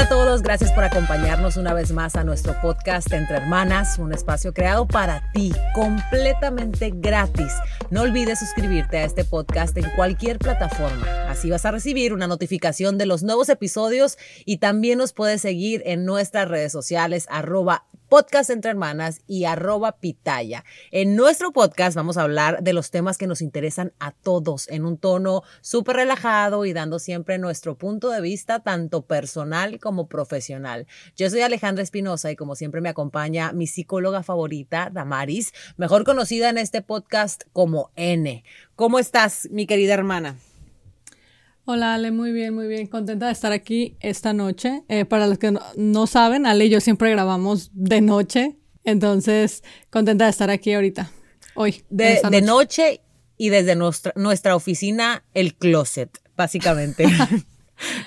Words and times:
Hola 0.00 0.06
a 0.06 0.16
todos, 0.16 0.40
gracias 0.40 0.72
por 0.72 0.82
acompañarnos 0.82 1.58
una 1.58 1.74
vez 1.74 1.92
más 1.92 2.16
a 2.16 2.24
nuestro 2.24 2.58
podcast 2.62 3.12
Entre 3.12 3.36
Hermanas, 3.36 3.98
un 3.98 4.14
espacio 4.14 4.54
creado 4.54 4.88
para 4.88 5.30
ti, 5.34 5.52
completamente 5.74 6.90
gratis. 6.94 7.52
No 7.90 8.00
olvides 8.00 8.38
suscribirte 8.38 8.96
a 8.96 9.04
este 9.04 9.26
podcast 9.26 9.76
en 9.76 9.84
cualquier 9.96 10.38
plataforma, 10.38 11.28
así 11.28 11.50
vas 11.50 11.66
a 11.66 11.70
recibir 11.70 12.14
una 12.14 12.26
notificación 12.26 12.96
de 12.96 13.04
los 13.04 13.22
nuevos 13.22 13.50
episodios 13.50 14.16
y 14.46 14.56
también 14.56 14.96
nos 14.96 15.12
puedes 15.12 15.42
seguir 15.42 15.82
en 15.84 16.06
nuestras 16.06 16.48
redes 16.48 16.72
sociales 16.72 17.26
arroba 17.28 17.84
podcast 18.10 18.50
entre 18.50 18.72
hermanas 18.72 19.22
y 19.28 19.44
arroba 19.44 19.92
pitaya. 19.92 20.64
En 20.90 21.14
nuestro 21.14 21.52
podcast 21.52 21.94
vamos 21.94 22.18
a 22.18 22.22
hablar 22.22 22.60
de 22.60 22.72
los 22.72 22.90
temas 22.90 23.16
que 23.16 23.28
nos 23.28 23.40
interesan 23.40 23.92
a 24.00 24.10
todos 24.10 24.68
en 24.68 24.84
un 24.84 24.98
tono 24.98 25.44
súper 25.60 25.96
relajado 25.96 26.66
y 26.66 26.72
dando 26.72 26.98
siempre 26.98 27.38
nuestro 27.38 27.78
punto 27.78 28.10
de 28.10 28.20
vista 28.20 28.60
tanto 28.60 29.02
personal 29.02 29.78
como 29.78 30.08
profesional. 30.08 30.88
Yo 31.16 31.30
soy 31.30 31.42
Alejandra 31.42 31.84
Espinosa 31.84 32.32
y 32.32 32.36
como 32.36 32.56
siempre 32.56 32.80
me 32.80 32.88
acompaña 32.88 33.52
mi 33.52 33.68
psicóloga 33.68 34.24
favorita, 34.24 34.90
Damaris, 34.92 35.54
mejor 35.76 36.04
conocida 36.04 36.50
en 36.50 36.58
este 36.58 36.82
podcast 36.82 37.44
como 37.52 37.92
N. 37.94 38.42
¿Cómo 38.74 38.98
estás, 38.98 39.48
mi 39.52 39.66
querida 39.66 39.94
hermana? 39.94 40.36
Hola 41.64 41.94
Ale, 41.94 42.10
muy 42.10 42.32
bien, 42.32 42.54
muy 42.54 42.66
bien. 42.66 42.86
Contenta 42.86 43.26
de 43.26 43.32
estar 43.32 43.52
aquí 43.52 43.96
esta 44.00 44.32
noche. 44.32 44.82
Eh, 44.88 45.04
para 45.04 45.26
los 45.26 45.38
que 45.38 45.56
no, 45.76 46.06
saben, 46.06 46.46
Ale 46.46 46.66
y 46.66 46.70
yo 46.70 46.80
siempre 46.80 47.10
grabamos 47.10 47.70
de 47.74 48.00
noche. 48.00 48.56
Entonces, 48.84 49.62
contenta 49.90 50.24
de 50.24 50.30
estar 50.30 50.50
aquí 50.50 50.72
ahorita, 50.72 51.10
hoy. 51.54 51.84
De, 51.90 52.14
noche. 52.14 52.30
de 52.30 52.42
noche 52.42 53.00
y 53.36 53.50
desde 53.50 53.76
nuestra, 53.76 54.12
nuestra 54.16 54.56
oficina, 54.56 55.24
el 55.34 55.54
closet, 55.54 56.10
básicamente. 56.36 57.04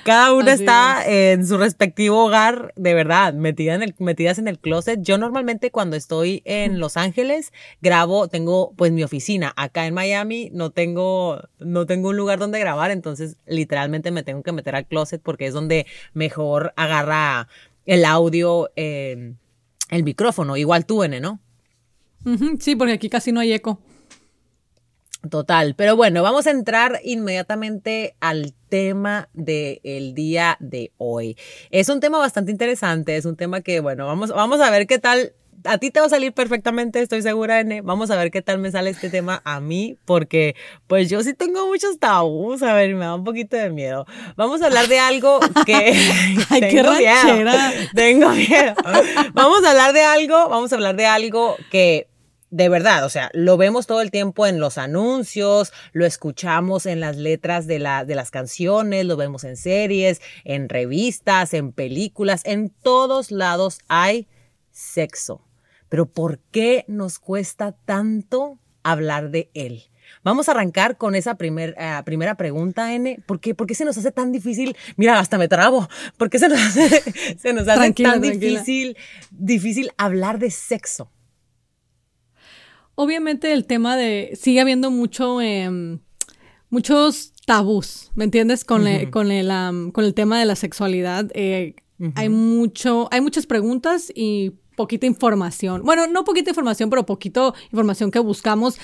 Cada 0.04 0.34
una 0.34 0.54
está 0.54 1.04
en 1.06 1.46
su 1.48 1.58
respectivo 1.58 2.26
hogar, 2.26 2.74
de 2.76 2.94
verdad, 2.94 3.34
metida 3.34 3.74
en 3.74 3.84
el, 3.84 3.96
metidas 4.00 4.38
en 4.38 4.48
el 4.48 4.60
closet. 4.60 5.02
Yo 5.02 5.18
normalmente 5.18 5.72
cuando 5.72 5.96
estoy 5.96 6.42
en 6.46 6.80
Los 6.80 6.98
Ángeles 6.98 7.52
grabo, 7.82 8.28
tengo 8.28 8.74
pues 8.76 8.92
mi 8.92 9.04
oficina. 9.04 9.54
Acá 9.56 9.86
en 9.86 9.94
Miami 9.94 10.50
no 10.54 10.72
tengo, 10.72 11.42
no 11.60 11.86
tengo 11.86 12.10
un 12.10 12.18
lugar 12.18 12.40
donde 12.40 12.60
grabar, 12.60 12.92
entonces 12.92 13.38
literalmente 13.46 14.12
me 14.12 14.24
tengo 14.24 14.44
que 14.44 14.52
meter 14.52 14.76
al 14.76 14.88
closet 14.88 15.22
porque 15.22 15.48
es 15.48 15.54
donde 15.54 15.86
mejor 16.14 16.74
agarra 16.76 17.48
el 17.86 18.06
audio, 18.06 18.72
eh, 18.76 19.34
el 19.90 20.04
micrófono. 20.04 20.58
Igual 20.58 20.86
tú, 20.86 21.04
N, 21.04 21.20
¿no? 21.20 21.40
Sí, 22.60 22.76
porque 22.76 22.94
aquí 22.94 23.10
casi 23.10 23.32
no 23.32 23.42
hay 23.42 23.54
eco. 23.54 23.82
Total, 25.30 25.74
pero 25.76 25.96
bueno, 25.96 26.22
vamos 26.22 26.48
a 26.48 26.52
entrar 26.52 27.00
inmediatamente 27.04 28.16
al 28.20 28.54
tema 28.68 29.30
del 29.34 30.14
día 30.14 30.58
de 30.60 30.92
hoy. 30.98 31.38
Es 31.72 31.88
un 31.88 32.02
tema 32.02 32.18
bastante 32.18 32.52
interesante, 32.52 33.16
es 33.16 33.24
un 33.26 33.38
tema 33.38 33.62
que, 33.62 33.80
bueno, 33.80 34.06
vamos, 34.06 34.32
vamos 34.32 34.60
a 34.60 34.70
ver 34.70 34.86
qué 34.86 35.00
tal. 35.00 35.34
A 35.64 35.78
ti 35.78 35.92
te 35.92 36.02
va 36.02 36.08
a 36.08 36.10
salir 36.10 36.34
perfectamente, 36.34 37.02
estoy 37.02 37.22
segura, 37.22 37.62
N. 37.62 37.80
Vamos 37.84 38.12
a 38.12 38.18
ver 38.18 38.32
qué 38.32 38.42
tal 38.42 38.58
me 38.58 38.70
sale 38.70 38.90
este 38.90 39.10
tema 39.10 39.42
a 39.46 39.62
mí, 39.62 39.98
porque 40.04 40.58
pues 40.88 41.10
yo 41.10 41.24
sí 41.24 41.34
tengo 41.34 41.68
muchos 41.68 42.00
tabús, 42.00 42.62
a 42.62 42.74
ver, 42.74 42.94
me 42.96 43.06
da 43.06 43.16
un 43.16 43.24
poquito 43.24 43.56
de 43.56 43.70
miedo. 43.70 44.06
Vamos 44.36 44.62
a 44.62 44.66
hablar 44.66 44.90
de 44.90 45.00
algo 45.00 45.40
que... 45.66 45.74
Ay, 46.50 46.60
tengo 46.60 46.92
qué 46.98 47.14
miedo. 47.24 47.52
Tengo 47.96 48.30
miedo. 48.32 48.74
Vamos 49.34 49.64
a 49.64 49.72
hablar 49.72 49.94
de 49.94 50.02
algo, 50.02 50.50
vamos 50.50 50.74
a 50.74 50.76
hablar 50.76 50.98
de 50.98 51.06
algo 51.06 51.56
que 51.72 52.08
de 52.54 52.70
verdad, 52.70 53.04
o 53.04 53.10
sea, 53.10 53.32
lo 53.34 53.58
vemos 53.58 53.88
todo 53.88 54.02
el 54.02 54.12
tiempo 54.12 54.46
en 54.46 54.60
los 54.60 54.78
anuncios, 54.78 55.74
lo 55.92 56.06
escuchamos 56.06 56.86
en 56.86 57.00
las 57.00 57.18
letras 57.18 57.66
de, 57.66 57.80
la, 57.80 58.06
de 58.06 58.14
las 58.14 58.30
canciones, 58.30 59.06
lo 59.06 59.18
vemos 59.18 59.44
en 59.44 59.58
series, 59.58 60.22
en 60.44 60.70
revistas, 60.70 61.56
en 61.56 61.72
películas, 61.72 62.44
en 62.46 62.70
todos 62.70 63.32
lados 63.32 63.80
hay 63.88 64.28
sexo. 64.70 65.42
Pero 65.90 66.06
¿por 66.06 66.38
qué 66.52 66.86
nos 66.88 67.18
cuesta 67.18 67.72
tanto 67.86 68.60
hablar 68.84 69.32
de 69.32 69.50
él? 69.56 69.86
Vamos 70.24 70.48
a 70.48 70.52
arrancar 70.52 70.98
con 70.98 71.16
esa 71.16 71.40
primer, 71.40 71.74
eh, 71.80 72.02
primera 72.06 72.36
pregunta, 72.36 72.94
N. 72.94 73.18
¿Por 73.26 73.40
qué, 73.40 73.56
¿Por 73.56 73.66
qué, 73.66 73.74
se 73.74 73.84
nos 73.84 73.98
hace 73.98 74.12
tan 74.12 74.32
difícil? 74.32 74.78
Mira, 74.96 75.18
hasta 75.18 75.40
me 75.40 75.48
trabo. 75.48 75.90
¿Por 76.18 76.30
qué 76.30 76.38
se 76.38 76.50
nos 76.50 76.60
hace, 76.60 77.36
se 77.40 77.52
nos 77.52 77.68
hace 77.68 77.94
tan 77.94 78.22
difícil, 78.22 78.96
difícil 79.32 79.90
hablar 79.98 80.38
de 80.38 80.52
sexo? 80.52 81.10
Obviamente 82.96 83.54
el 83.54 83.66
tema 83.66 83.98
de, 83.98 84.38
sigue 84.40 84.62
habiendo 84.62 84.92
mucho, 84.92 85.42
em, 85.42 86.00
muchos 86.70 87.34
tabús, 87.46 88.12
¿me 88.16 88.24
entiendes? 88.24 88.66
Con, 88.66 88.84
con, 89.12 89.32
el, 89.32 89.92
con 89.92 90.06
el 90.06 90.14
tema 90.14 90.40
de 90.40 90.46
la 90.46 90.56
sexualidad. 90.56 91.30
Eh, 91.34 91.76
hay 92.16 92.30
mucho, 92.30 93.08
hay 93.12 93.22
muchas 93.22 93.46
preguntas 93.46 94.12
y 94.14 94.54
poquita 94.76 95.06
información. 95.06 95.84
Bueno, 95.84 96.08
no 96.08 96.24
poquita 96.24 96.50
información, 96.50 96.90
pero 96.90 97.06
poquito 97.06 97.54
información 97.72 98.12
que 98.12 98.20
buscamos. 98.20 98.78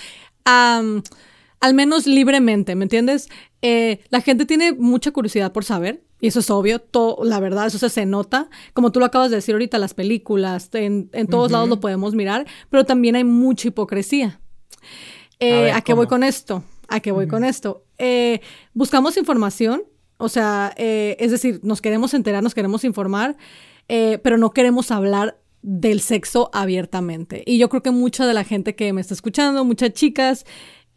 al 0.45 1.73
menos 1.73 2.07
libremente, 2.07 2.75
¿me 2.75 2.85
entiendes? 2.85 3.27
Eh, 3.61 3.99
la 4.09 4.21
gente 4.21 4.45
tiene 4.45 4.73
mucha 4.73 5.11
curiosidad 5.11 5.51
por 5.51 5.65
saber, 5.65 6.03
y 6.21 6.27
eso 6.27 6.39
es 6.39 6.49
obvio, 6.49 6.81
la 7.23 7.39
verdad, 7.39 7.67
eso 7.67 7.87
se, 7.87 8.05
nota. 8.05 8.49
Como 8.73 8.91
tú 8.91 8.99
lo 8.99 9.05
acabas 9.05 9.29
de 9.29 9.37
decir 9.37 9.55
ahorita, 9.55 9.77
las 9.77 9.93
películas, 9.93 10.69
en, 10.73 11.09
todos 11.29 11.51
lados 11.51 11.69
lo 11.69 11.79
podemos 11.79 12.13
mirar, 12.13 12.45
pero 12.69 12.85
también 12.85 13.15
hay 13.15 13.23
mucha 13.23 13.69
hipocresía. 13.69 14.41
Eh, 15.39 15.71
a, 15.71 15.81
qué 15.81 15.93
voy 15.93 16.07
con 16.07 16.23
esto? 16.23 16.63
¿A 16.89 16.99
qué 16.99 17.11
voy 17.11 17.27
con 17.27 17.45
esto? 17.45 17.85
Eh, 17.97 18.41
buscamos 18.73 19.15
información, 19.15 19.83
o 20.17 20.27
sea, 20.27 20.73
eh, 20.75 21.15
es 21.19 21.31
decir, 21.31 21.61
nos 21.63 21.81
queremos 21.81 22.13
enterar, 22.13 22.43
nos 22.43 22.53
queremos 22.53 22.83
informar, 22.83 23.37
pero 23.87 24.37
no 24.37 24.51
queremos 24.51 24.91
hablar 24.91 25.39
del 25.61 25.99
sexo 26.01 26.49
abiertamente. 26.53 27.43
Y 27.45 27.57
yo 27.57 27.69
creo 27.69 27.81
que 27.81 27.91
mucha 27.91 28.27
de 28.27 28.33
la 28.33 28.43
gente 28.43 28.75
que 28.75 28.93
me 28.93 29.01
está 29.01 29.13
escuchando, 29.13 29.65
muchas 29.65 29.93
chicas, 29.93 30.45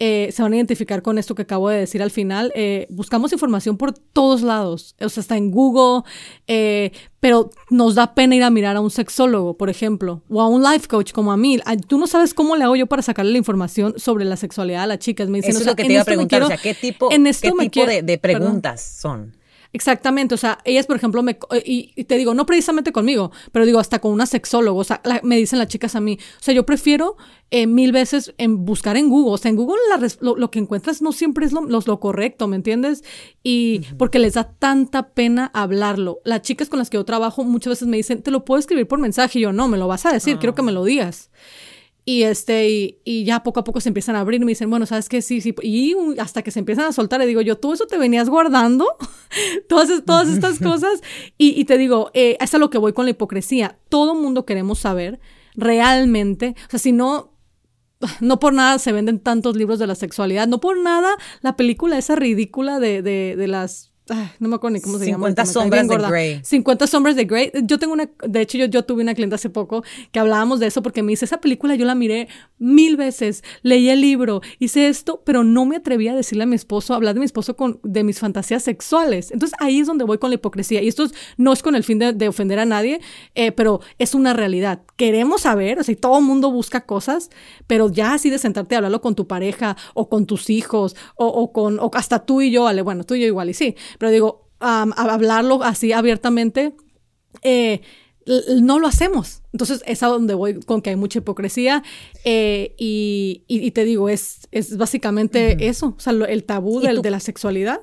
eh, 0.05 0.33
se 0.33 0.41
van 0.41 0.51
a 0.51 0.57
identificar 0.57 1.01
con 1.01 1.17
esto 1.17 1.33
que 1.33 1.43
acabo 1.43 1.69
de 1.69 1.77
decir 1.77 2.03
al 2.03 2.11
final. 2.11 2.51
Eh, 2.55 2.87
buscamos 2.89 3.31
información 3.31 3.77
por 3.77 3.93
todos 3.93 4.41
lados, 4.41 4.95
o 4.99 5.07
sea, 5.07 5.21
está 5.21 5.37
en 5.37 5.49
Google, 5.49 6.03
eh, 6.45 6.91
pero 7.21 7.51
nos 7.69 7.95
da 7.95 8.13
pena 8.13 8.35
ir 8.35 8.43
a 8.43 8.49
mirar 8.49 8.75
a 8.75 8.81
un 8.81 8.91
sexólogo, 8.91 9.55
por 9.55 9.69
ejemplo, 9.69 10.21
o 10.27 10.41
a 10.41 10.49
un 10.49 10.61
life 10.61 10.89
coach 10.89 11.13
como 11.13 11.31
a 11.31 11.37
mí. 11.37 11.57
Tú 11.87 11.97
no 11.97 12.07
sabes 12.07 12.33
cómo 12.33 12.57
le 12.57 12.65
hago 12.65 12.75
yo 12.75 12.87
para 12.87 13.01
sacarle 13.01 13.31
la 13.31 13.37
información 13.37 13.93
sobre 13.95 14.25
la 14.25 14.35
sexualidad 14.35 14.83
a 14.83 14.87
las 14.87 14.99
chicas. 14.99 15.29
Me 15.29 15.37
dicen, 15.37 15.51
Eso 15.51 15.61
es 15.61 15.67
lo 15.67 15.75
que 15.77 15.85
te 15.85 15.93
iba 15.93 16.01
a 16.01 16.05
preguntar, 16.05 16.43
o 16.43 16.47
sea, 16.47 16.57
¿qué 16.57 16.73
tipo, 16.73 17.07
¿qué 17.07 17.17
tipo 17.69 17.85
de, 17.85 18.17
preguntas 18.17 18.81
son? 18.99 19.31
Exactamente, 19.75 20.35
o 20.35 20.37
sea, 20.37 20.59
ellas, 20.65 20.85
por 20.85 20.95
ejemplo, 20.95 21.23
me, 21.23 21.35
y, 21.65 22.03
te 22.03 22.15
digo, 22.15 22.35
no 22.35 22.45
precisamente 22.45 22.91
conmigo, 22.91 23.31
pero 23.51 23.65
digo, 23.65 23.79
hasta 23.79 23.97
con 23.97 24.11
una 24.11 24.27
sexóloga, 24.27 24.79
o 24.79 24.83
sea, 24.83 25.01
me 25.23 25.35
dicen 25.35 25.57
las 25.57 25.67
chicas 25.67 25.95
a 25.95 25.99
mí, 25.99 26.19
o 26.39 26.43
sea, 26.43 26.53
yo 26.53 26.63
prefiero 26.63 27.17
eh, 27.49 27.65
mil 27.65 27.91
veces 27.91 28.35
en 28.37 28.65
buscar 28.65 28.97
en 28.97 29.09
Google, 29.09 29.33
o 29.33 29.37
sea, 29.39 29.49
en 29.49 29.55
Google 29.55 29.79
lo, 30.21 30.51
que 30.51 30.59
encuentras 30.59 31.01
no 31.01 31.11
siempre 31.11 31.47
es 31.47 31.53
lo, 31.53 31.61
lo, 31.63 31.99
correcto, 31.99 32.47
¿me 32.47 32.55
entiendes? 32.55 33.03
Y 33.41 33.81
porque 33.97 34.19
les 34.19 34.35
da 34.35 34.43
tanta 34.43 35.09
pena 35.09 35.49
hablarlo. 35.55 36.19
Las 36.23 36.43
chicas 36.43 36.69
con 36.69 36.77
las 36.77 36.91
que 36.91 36.97
yo 36.97 37.03
trabajo 37.03 37.43
muchas 37.43 37.71
veces 37.71 37.87
me 37.87 37.97
dicen, 37.97 38.21
te 38.21 38.29
lo 38.29 38.45
puedo 38.45 38.59
escribir 38.59 38.87
por 38.87 38.99
mensaje, 38.99 39.39
y 39.39 39.41
yo, 39.41 39.53
no, 39.53 39.67
me 39.67 39.79
lo 39.79 39.87
vas 39.87 40.05
a 40.05 40.13
decir, 40.13 40.37
quiero 40.37 40.53
que 40.53 40.61
me 40.61 40.71
lo 40.71 40.83
digas. 40.83 41.31
Y, 42.05 42.23
este, 42.23 42.99
y, 43.05 43.23
ya 43.23 43.43
poco 43.43 43.61
a 43.61 43.63
poco 43.63 43.79
se 43.79 43.89
empiezan 43.89 44.17
a 44.17 44.19
abrir 44.19 44.41
y 44.41 44.45
me 44.45 44.51
dicen, 44.51 44.69
bueno, 44.69 44.85
¿sabes 44.85 45.07
qué? 45.07 45.21
Sí, 45.21 45.39
sí. 45.39 45.55
Y 45.61 45.95
hasta 46.19 46.41
que 46.41 46.51
se 46.51 46.59
empiezan 46.59 46.85
a 46.85 46.91
soltar, 46.91 47.21
le 47.21 47.25
digo 47.25 47.39
yo, 47.39 47.57
¿todo 47.57 47.73
eso 47.73 47.87
te 47.87 47.97
venías 47.97 48.29
guardando? 48.29 48.85
todas, 49.69 50.03
todas 50.05 50.27
estas 50.27 50.59
cosas. 50.63 51.01
Y, 51.37 51.59
y 51.59 51.65
te 51.65 51.77
digo, 51.77 52.11
eh, 52.13 52.37
es 52.41 52.53
a 52.53 52.57
lo 52.57 52.69
que 52.69 52.77
voy 52.77 52.91
con 52.91 53.05
la 53.05 53.11
hipocresía. 53.11 53.79
Todo 53.87 54.15
mundo 54.15 54.45
queremos 54.45 54.79
saber 54.79 55.21
realmente, 55.55 56.55
o 56.67 56.69
sea, 56.71 56.79
si 56.79 56.91
no, 56.91 57.33
no 58.19 58.39
por 58.39 58.53
nada 58.53 58.79
se 58.79 58.91
venden 58.91 59.19
tantos 59.19 59.55
libros 59.55 59.79
de 59.79 59.87
la 59.87 59.95
sexualidad, 59.95 60.47
no 60.47 60.59
por 60.59 60.77
nada 60.77 61.15
la 61.41 61.55
película 61.55 61.97
esa 61.97 62.15
ridícula 62.15 62.79
de, 62.79 63.01
de, 63.01 63.35
de 63.37 63.47
las 63.47 63.92
no 64.39 64.49
me 64.49 64.55
acuerdo 64.55 64.75
ni 64.75 64.81
cómo 64.81 64.97
se 64.97 65.05
50 65.05 65.43
llama. 65.43 65.45
50 65.45 65.45
sombras 65.45 65.87
de 65.87 65.97
Grey. 65.97 66.39
50 66.43 66.87
sombras 66.87 67.15
de 67.15 67.25
Grey. 67.25 67.51
Yo 67.63 67.79
tengo 67.79 67.93
una, 67.93 68.09
de 68.27 68.41
hecho 68.41 68.57
yo, 68.57 68.65
yo 68.65 68.83
tuve 68.83 69.03
una 69.03 69.13
clienta 69.13 69.35
hace 69.35 69.49
poco 69.49 69.83
que 70.11 70.19
hablábamos 70.19 70.59
de 70.59 70.67
eso 70.67 70.81
porque 70.81 71.03
me 71.03 71.11
dice, 71.11 71.25
esa 71.25 71.39
película 71.39 71.75
yo 71.75 71.85
la 71.85 71.95
miré 71.95 72.27
mil 72.59 72.97
veces, 72.97 73.43
leí 73.61 73.89
el 73.89 74.01
libro, 74.01 74.41
hice 74.59 74.87
esto, 74.87 75.21
pero 75.25 75.43
no 75.43 75.65
me 75.65 75.77
atrevía 75.77 76.13
a 76.13 76.15
decirle 76.15 76.43
a 76.43 76.47
mi 76.47 76.55
esposo, 76.55 76.93
hablar 76.93 77.13
de 77.13 77.19
mi 77.19 77.25
esposo 77.25 77.55
con, 77.55 77.79
de 77.83 78.03
mis 78.03 78.19
fantasías 78.19 78.63
sexuales. 78.63 79.31
Entonces 79.31 79.57
ahí 79.59 79.79
es 79.79 79.87
donde 79.87 80.03
voy 80.03 80.17
con 80.17 80.29
la 80.29 80.35
hipocresía. 80.35 80.81
Y 80.81 80.87
esto 80.87 81.05
no 81.37 81.53
es 81.53 81.61
con 81.61 81.75
el 81.75 81.83
fin 81.83 81.99
de, 81.99 82.27
ofender 82.27 82.59
a 82.59 82.65
nadie, 82.65 83.01
eh, 83.35 83.51
pero 83.51 83.81
es 83.99 84.15
una 84.15 84.33
realidad. 84.33 84.81
Queremos 84.95 85.41
saber, 85.41 85.79
o 85.79 85.83
sea, 85.83 85.95
todo 85.95 86.19
el 86.19 86.25
mundo 86.25 86.51
busca 86.51 86.85
cosas, 86.85 87.29
pero 87.67 87.89
ya 87.89 88.13
así 88.13 88.29
de 88.29 88.37
sentarte 88.37 88.75
a 88.75 88.77
hablarlo 88.77 89.01
con 89.01 89.15
tu 89.15 89.27
pareja 89.27 89.75
o 89.93 90.09
con 90.09 90.25
tus 90.25 90.49
hijos 90.49 90.95
o, 91.15 91.27
o 91.27 91.51
con, 91.51 91.79
o 91.79 91.91
hasta 91.93 92.25
tú 92.25 92.41
y 92.41 92.49
yo, 92.49 92.67
Ale, 92.67 92.81
bueno, 92.81 93.03
tú 93.03 93.15
y 93.15 93.21
yo 93.21 93.27
igual 93.27 93.49
y 93.49 93.53
sí 93.53 93.75
pero 94.03 94.11
digo, 94.11 94.49
hablarlo 94.59 95.63
así 95.63 95.93
abiertamente, 95.93 96.75
eh, 97.41 97.79
no 98.59 98.77
lo 98.77 98.87
hacemos. 98.87 99.43
Entonces 99.53 99.81
es 99.85 100.03
a 100.03 100.07
donde 100.07 100.33
voy 100.33 100.59
con 100.59 100.81
que 100.81 100.89
hay 100.89 100.97
mucha 100.97 101.19
hipocresía 101.19 101.83
eh, 102.25 102.75
y, 102.77 103.71
te 103.71 103.85
digo, 103.85 104.09
es, 104.09 104.49
es 104.51 104.75
básicamente 104.75 105.69
eso, 105.69 105.95
o 105.97 105.99
sea, 106.01 106.11
el 106.11 106.43
tabú 106.43 106.81
de 106.81 107.11
la 107.11 107.21
sexualidad. 107.21 107.79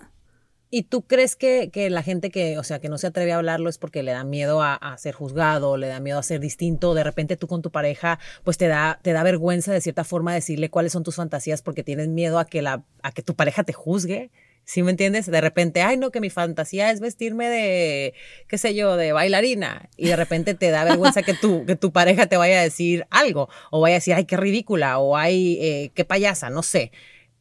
¿Y 0.68 0.82
tú 0.82 1.06
crees 1.06 1.36
que, 1.36 1.70
que, 1.72 1.88
la 1.88 2.02
gente 2.02 2.30
que, 2.30 2.58
o 2.58 2.64
sea, 2.64 2.80
que 2.80 2.90
no 2.90 2.98
se 2.98 3.06
atreve 3.06 3.32
a 3.32 3.36
hablarlo 3.38 3.70
es 3.70 3.78
porque 3.78 4.02
le 4.02 4.12
da 4.12 4.22
miedo 4.22 4.60
a, 4.60 4.74
a, 4.74 4.98
ser 4.98 5.14
juzgado, 5.14 5.78
le 5.78 5.86
da 5.86 6.00
miedo 6.00 6.18
a 6.18 6.22
ser 6.22 6.38
distinto? 6.38 6.92
De 6.92 7.02
repente 7.02 7.38
tú 7.38 7.46
con 7.46 7.62
tu 7.62 7.70
pareja, 7.70 8.18
pues 8.44 8.58
te 8.58 8.68
da, 8.68 9.00
te 9.02 9.14
da 9.14 9.22
vergüenza 9.22 9.72
de 9.72 9.80
cierta 9.80 10.04
forma 10.04 10.34
decirle 10.34 10.68
cuáles 10.68 10.92
son 10.92 11.02
tus 11.02 11.16
fantasías 11.16 11.62
porque 11.62 11.82
tienes 11.82 12.08
miedo 12.08 12.38
a 12.38 12.44
que, 12.44 12.60
la, 12.60 12.84
a 13.02 13.10
que 13.10 13.22
tu 13.22 13.34
pareja 13.34 13.64
te 13.64 13.72
juzgue. 13.72 14.30
¿Sí 14.70 14.84
me 14.84 14.92
entiendes? 14.92 15.28
De 15.28 15.40
repente, 15.40 15.82
ay, 15.82 15.96
no, 15.96 16.12
que 16.12 16.20
mi 16.20 16.30
fantasía 16.30 16.92
es 16.92 17.00
vestirme 17.00 17.48
de, 17.48 18.14
qué 18.46 18.56
sé 18.56 18.72
yo, 18.72 18.96
de 18.96 19.10
bailarina. 19.10 19.90
Y 19.96 20.06
de 20.06 20.14
repente 20.14 20.54
te 20.54 20.70
da 20.70 20.84
vergüenza 20.84 21.24
que 21.24 21.34
tu, 21.34 21.66
que 21.66 21.74
tu 21.74 21.90
pareja 21.90 22.28
te 22.28 22.36
vaya 22.36 22.60
a 22.60 22.62
decir 22.62 23.04
algo. 23.10 23.48
O 23.72 23.80
vaya 23.80 23.96
a 23.96 23.98
decir, 23.98 24.14
ay, 24.14 24.26
qué 24.26 24.36
ridícula. 24.36 25.00
O 25.00 25.16
ay, 25.16 25.58
eh, 25.60 25.90
qué 25.92 26.04
payasa, 26.04 26.50
no 26.50 26.62
sé. 26.62 26.92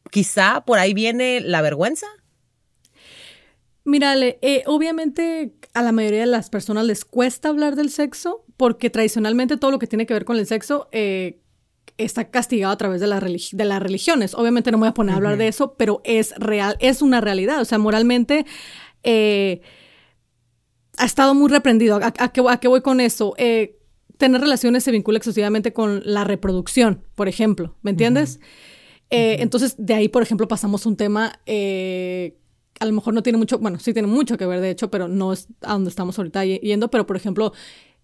Quizá 0.10 0.66
por 0.66 0.80
ahí 0.80 0.96
viene 0.96 1.40
la 1.40 1.62
vergüenza. 1.62 2.08
Mírale, 3.84 4.40
eh, 4.42 4.64
obviamente 4.66 5.54
a 5.76 5.84
la 5.84 5.92
mayoría 5.92 6.22
de 6.22 6.26
las 6.26 6.50
personas 6.50 6.84
les 6.86 7.06
cuesta 7.06 7.50
hablar 7.50 7.76
del 7.76 7.92
sexo 7.92 8.44
porque 8.58 8.90
tradicionalmente 8.90 9.58
todo 9.58 9.70
lo 9.70 9.78
que 9.78 9.86
tiene 9.86 10.08
que 10.08 10.16
ver 10.16 10.26
con 10.26 10.38
el 10.38 10.48
sexo 10.48 10.90
eh, 10.92 11.42
está 12.00 12.30
castigado 12.30 12.74
a 12.74 12.78
través 12.78 13.02
de, 13.02 13.08
la 13.08 13.20
de 13.20 13.66
las 13.66 13.82
religiones. 13.82 14.34
Obviamente 14.34 14.72
no 14.72 14.78
me 14.78 14.84
voy 14.84 14.90
a 14.90 14.94
poner 14.94 15.14
a 15.14 15.18
hablar 15.18 15.38
de 15.38 15.48
eso, 15.48 15.76
pero 15.76 16.02
es 16.04 16.34
real, 16.38 16.76
es 16.80 17.02
una 17.02 17.22
realidad. 17.22 17.62
O 17.62 17.66
sea, 17.66 17.78
moralmente 17.78 18.46
eh, 19.04 19.62
ha 20.98 21.06
estado 21.06 21.34
muy 21.36 21.50
reprendido. 21.50 22.00
¿A, 22.02 22.32
qué, 22.32 22.68
voy 22.68 22.82
con 22.82 23.00
eso? 23.00 23.36
tener 24.18 24.42
relaciones 24.42 24.84
se 24.84 24.92
vincula 24.92 25.18
exclusivamente 25.18 25.72
con 25.72 26.02
la 26.04 26.26
reproducción, 26.26 27.06
por 27.16 27.30
ejemplo, 27.30 27.78
¿me 27.84 27.92
entiendes? 27.92 28.42
Entonces, 29.10 29.76
de 29.78 29.94
ahí, 29.94 30.10
por 30.10 30.24
ejemplo, 30.24 30.48
pasamos 30.48 30.86
un 30.86 30.98
tema 30.98 31.40
a 32.80 32.86
lo 32.86 32.94
mejor 32.94 33.14
no 33.14 33.24
tiene 33.24 33.38
mucho, 33.38 33.60
bueno, 33.60 33.80
sí 33.80 33.94
tiene 33.94 34.08
mucho 34.08 34.38
que 34.38 34.46
ver 34.46 34.62
de 34.62 34.70
hecho, 34.70 34.90
pero 34.90 35.08
no 35.08 35.34
es 35.34 35.48
a 35.62 35.74
donde 35.74 35.90
estamos 35.90 36.18
ahorita 36.18 36.46
yendo, 36.46 36.90
pero 36.90 37.06
por 37.06 37.16
ejemplo, 37.16 37.54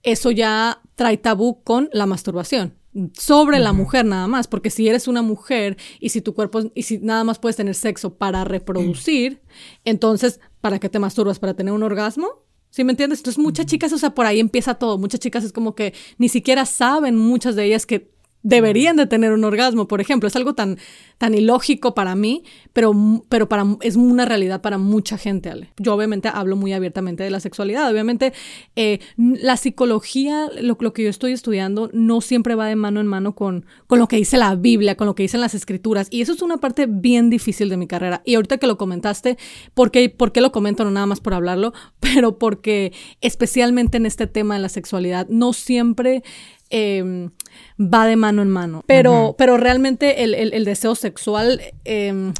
eso 0.03 0.31
ya 0.31 0.81
trae 0.95 1.17
tabú 1.17 1.63
con 1.63 1.89
la 1.93 2.05
masturbación 2.05 2.75
sobre 3.13 3.59
la 3.59 3.73
mujer 3.73 4.05
nada 4.05 4.27
más, 4.27 4.47
porque 4.47 4.69
si 4.69 4.87
eres 4.87 5.07
una 5.07 5.21
mujer 5.21 5.77
y 5.99 6.09
si 6.09 6.21
tu 6.21 6.33
cuerpo 6.33 6.61
y 6.73 6.83
si 6.83 6.97
nada 6.99 7.23
más 7.23 7.39
puedes 7.39 7.55
tener 7.55 7.75
sexo 7.75 8.15
para 8.15 8.43
reproducir, 8.43 9.41
entonces 9.83 10.39
¿para 10.61 10.79
qué 10.79 10.89
te 10.89 10.99
masturbas? 10.99 11.39
¿Para 11.39 11.53
tener 11.53 11.73
un 11.73 11.83
orgasmo? 11.83 12.45
¿Sí 12.69 12.83
me 12.83 12.91
entiendes? 12.91 13.19
Entonces 13.19 13.41
muchas 13.41 13.65
chicas, 13.67 13.93
o 13.93 13.97
sea, 13.97 14.13
por 14.13 14.25
ahí 14.25 14.39
empieza 14.39 14.75
todo. 14.75 14.97
Muchas 14.97 15.19
chicas 15.19 15.43
es 15.43 15.53
como 15.53 15.75
que 15.75 15.93
ni 16.17 16.27
siquiera 16.27 16.65
saben 16.65 17.15
muchas 17.15 17.55
de 17.55 17.65
ellas 17.65 17.85
que 17.85 18.14
deberían 18.45 18.95
de 18.95 19.07
tener 19.07 19.31
un 19.33 19.43
orgasmo, 19.43 19.87
por 19.87 20.01
ejemplo. 20.01 20.27
Es 20.27 20.35
algo 20.35 20.53
tan, 20.53 20.77
tan 21.17 21.33
ilógico 21.33 21.95
para 21.95 22.15
mí, 22.15 22.43
pero, 22.73 22.93
pero 23.27 23.49
para, 23.49 23.65
es 23.81 23.95
una 23.95 24.23
realidad 24.23 24.61
para 24.61 24.77
mucha 24.77 25.17
gente, 25.17 25.49
Ale. 25.49 25.73
Yo 25.77 25.95
obviamente 25.95 26.29
hablo 26.31 26.55
muy 26.55 26.71
abiertamente 26.71 27.23
de 27.23 27.31
la 27.31 27.39
sexualidad. 27.39 27.91
Obviamente 27.91 28.33
eh, 28.75 28.99
la 29.17 29.57
psicología, 29.57 30.47
lo, 30.61 30.77
lo, 30.79 30.93
que 30.93 31.03
yo 31.03 31.09
estoy 31.09 31.31
estudiando, 31.31 31.89
no 31.91 32.21
siempre 32.21 32.53
va 32.53 32.67
de 32.67 32.75
mano 32.75 33.01
en 33.01 33.07
mano 33.07 33.33
con, 33.33 33.65
con 33.87 33.97
lo 33.97 34.07
que 34.07 34.17
dice 34.17 34.37
la 34.37 34.53
Biblia, 34.53 34.95
con 34.95 35.07
lo 35.07 35.15
que 35.15 35.23
dicen 35.23 35.41
las 35.41 35.55
escrituras. 35.55 36.07
Y 36.11 36.21
eso 36.21 36.33
es 36.33 36.43
una 36.43 36.57
parte 36.57 36.85
bien 36.85 37.31
difícil 37.31 37.67
de 37.67 37.77
mi 37.77 37.87
carrera. 37.87 38.21
Y 38.25 38.35
ahorita 38.35 38.59
que 38.59 38.67
lo 38.67 38.77
comentaste, 38.77 39.39
¿por 39.73 39.89
qué, 39.89 40.11
por 40.11 40.31
qué 40.31 40.41
lo 40.41 40.51
comento? 40.51 40.83
No 40.83 40.91
nada 40.91 41.07
más 41.07 41.19
por 41.19 41.33
hablarlo, 41.33 41.73
pero 41.99 42.37
porque 42.37 42.93
especialmente 43.21 43.97
en 43.97 44.05
este 44.05 44.27
tema 44.27 44.53
de 44.53 44.61
la 44.61 44.69
sexualidad, 44.69 45.27
no 45.29 45.51
siempre 45.51 46.21
Em, 46.77 47.29
va 47.79 48.05
de 48.05 48.17
mano 48.17 48.41
en 48.41 48.49
mano. 48.49 48.83
Pero, 48.85 49.35
pero 49.37 49.55
realmente 49.55 50.23
el, 50.23 50.65
deseo 50.65 50.93
sexual, 50.95 51.61
em, 51.85 52.33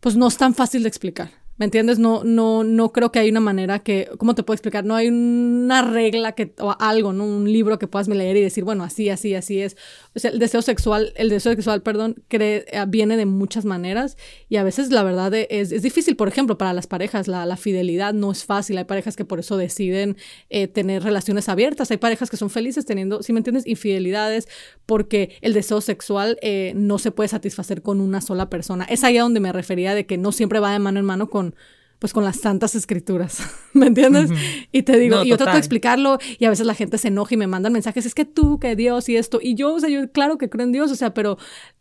pues 0.00 0.16
no 0.16 0.26
es 0.26 0.36
tan 0.36 0.56
fácil 0.56 0.82
de 0.82 0.88
explicar. 0.88 1.30
¿Me 1.56 1.66
entiendes? 1.66 2.00
No, 2.00 2.24
no, 2.24 2.64
no 2.64 2.90
creo 2.90 3.12
que 3.12 3.20
hay 3.20 3.30
una 3.30 3.38
manera 3.38 3.78
que, 3.78 4.08
¿cómo 4.18 4.34
te 4.34 4.42
puedo 4.42 4.56
explicar? 4.56 4.84
No 4.84 4.96
hay 4.96 5.06
una 5.06 5.82
regla 5.82 6.32
que, 6.32 6.52
o 6.58 6.74
algo, 6.80 7.12
¿no? 7.12 7.24
Un 7.24 7.52
libro 7.52 7.78
que 7.78 7.86
puedas 7.86 8.08
leer 8.08 8.36
y 8.38 8.40
decir, 8.40 8.64
bueno, 8.64 8.82
así, 8.82 9.08
así, 9.08 9.36
así 9.36 9.60
es. 9.60 9.76
O 10.14 10.18
sea, 10.18 10.32
el 10.32 10.40
deseo 10.40 10.60
sexual, 10.60 11.12
el 11.14 11.28
deseo 11.28 11.52
sexual, 11.52 11.82
perdón, 11.82 12.16
eh, 12.30 12.64
viene 12.88 13.16
de 13.16 13.26
muchas 13.26 13.64
maneras 13.64 14.16
y 14.48 14.56
a 14.56 14.64
veces 14.64 14.90
la 14.90 15.04
verdad 15.04 15.32
es, 15.34 15.70
es 15.70 15.82
difícil. 15.82 16.16
Por 16.16 16.26
ejemplo, 16.26 16.58
para 16.58 16.72
las 16.72 16.88
parejas, 16.88 17.28
la, 17.28 17.46
la, 17.46 17.56
fidelidad 17.56 18.12
no 18.12 18.32
es 18.32 18.44
fácil. 18.44 18.76
Hay 18.78 18.84
parejas 18.84 19.14
que 19.14 19.24
por 19.24 19.38
eso 19.38 19.56
deciden 19.56 20.16
eh, 20.48 20.66
tener 20.66 21.04
relaciones 21.04 21.48
abiertas. 21.48 21.92
Hay 21.92 21.98
parejas 21.98 22.28
que 22.28 22.36
son 22.36 22.50
felices 22.50 22.86
teniendo, 22.86 23.22
si 23.22 23.32
me 23.32 23.38
entiendes, 23.38 23.66
infidelidades 23.68 24.48
porque 24.84 25.36
el 25.42 25.54
deseo 25.54 25.80
sexual 25.80 26.38
eh, 26.42 26.72
no 26.74 26.98
se 26.98 27.12
puede 27.12 27.28
satisfacer 27.28 27.80
con 27.80 28.00
una 28.00 28.20
sola 28.20 28.50
persona. 28.50 28.84
Es 28.86 29.04
ahí 29.04 29.16
a 29.16 29.22
donde 29.22 29.38
me 29.38 29.52
refería 29.52 29.94
de 29.94 30.06
que 30.06 30.18
no 30.18 30.32
siempre 30.32 30.58
va 30.58 30.72
de 30.72 30.80
mano 30.80 30.98
en 30.98 31.06
mano 31.06 31.30
con 31.30 31.54
pues 32.00 32.14
con 32.14 32.24
las 32.24 32.40
santas 32.40 32.74
escrituras, 32.74 33.42
¿me 33.74 33.86
entiendes? 33.86 34.30
Y 34.72 34.82
te 34.82 34.98
digo, 34.98 35.22
y 35.22 35.28
yo 35.28 35.36
trato 35.36 35.52
de 35.52 35.58
explicarlo 35.58 36.18
y 36.38 36.46
a 36.46 36.50
veces 36.50 36.66
la 36.66 36.74
gente 36.74 36.98
se 36.98 37.08
enoja 37.08 37.34
y 37.34 37.36
me 37.36 37.46
mandan 37.46 37.72
mensajes, 37.72 38.06
es 38.06 38.14
que 38.14 38.24
tú, 38.24 38.58
que 38.58 38.74
Dios 38.74 39.08
y 39.08 39.16
esto, 39.16 39.38
y 39.40 39.54
yo, 39.54 39.74
o 39.74 39.80
sea, 39.80 39.90
yo 39.90 40.10
claro 40.10 40.38
que 40.38 40.48
creo 40.48 40.64
en 40.64 40.72
Dios, 40.72 40.90
o 40.90 40.96
sea, 40.96 41.14
pero 41.14 41.36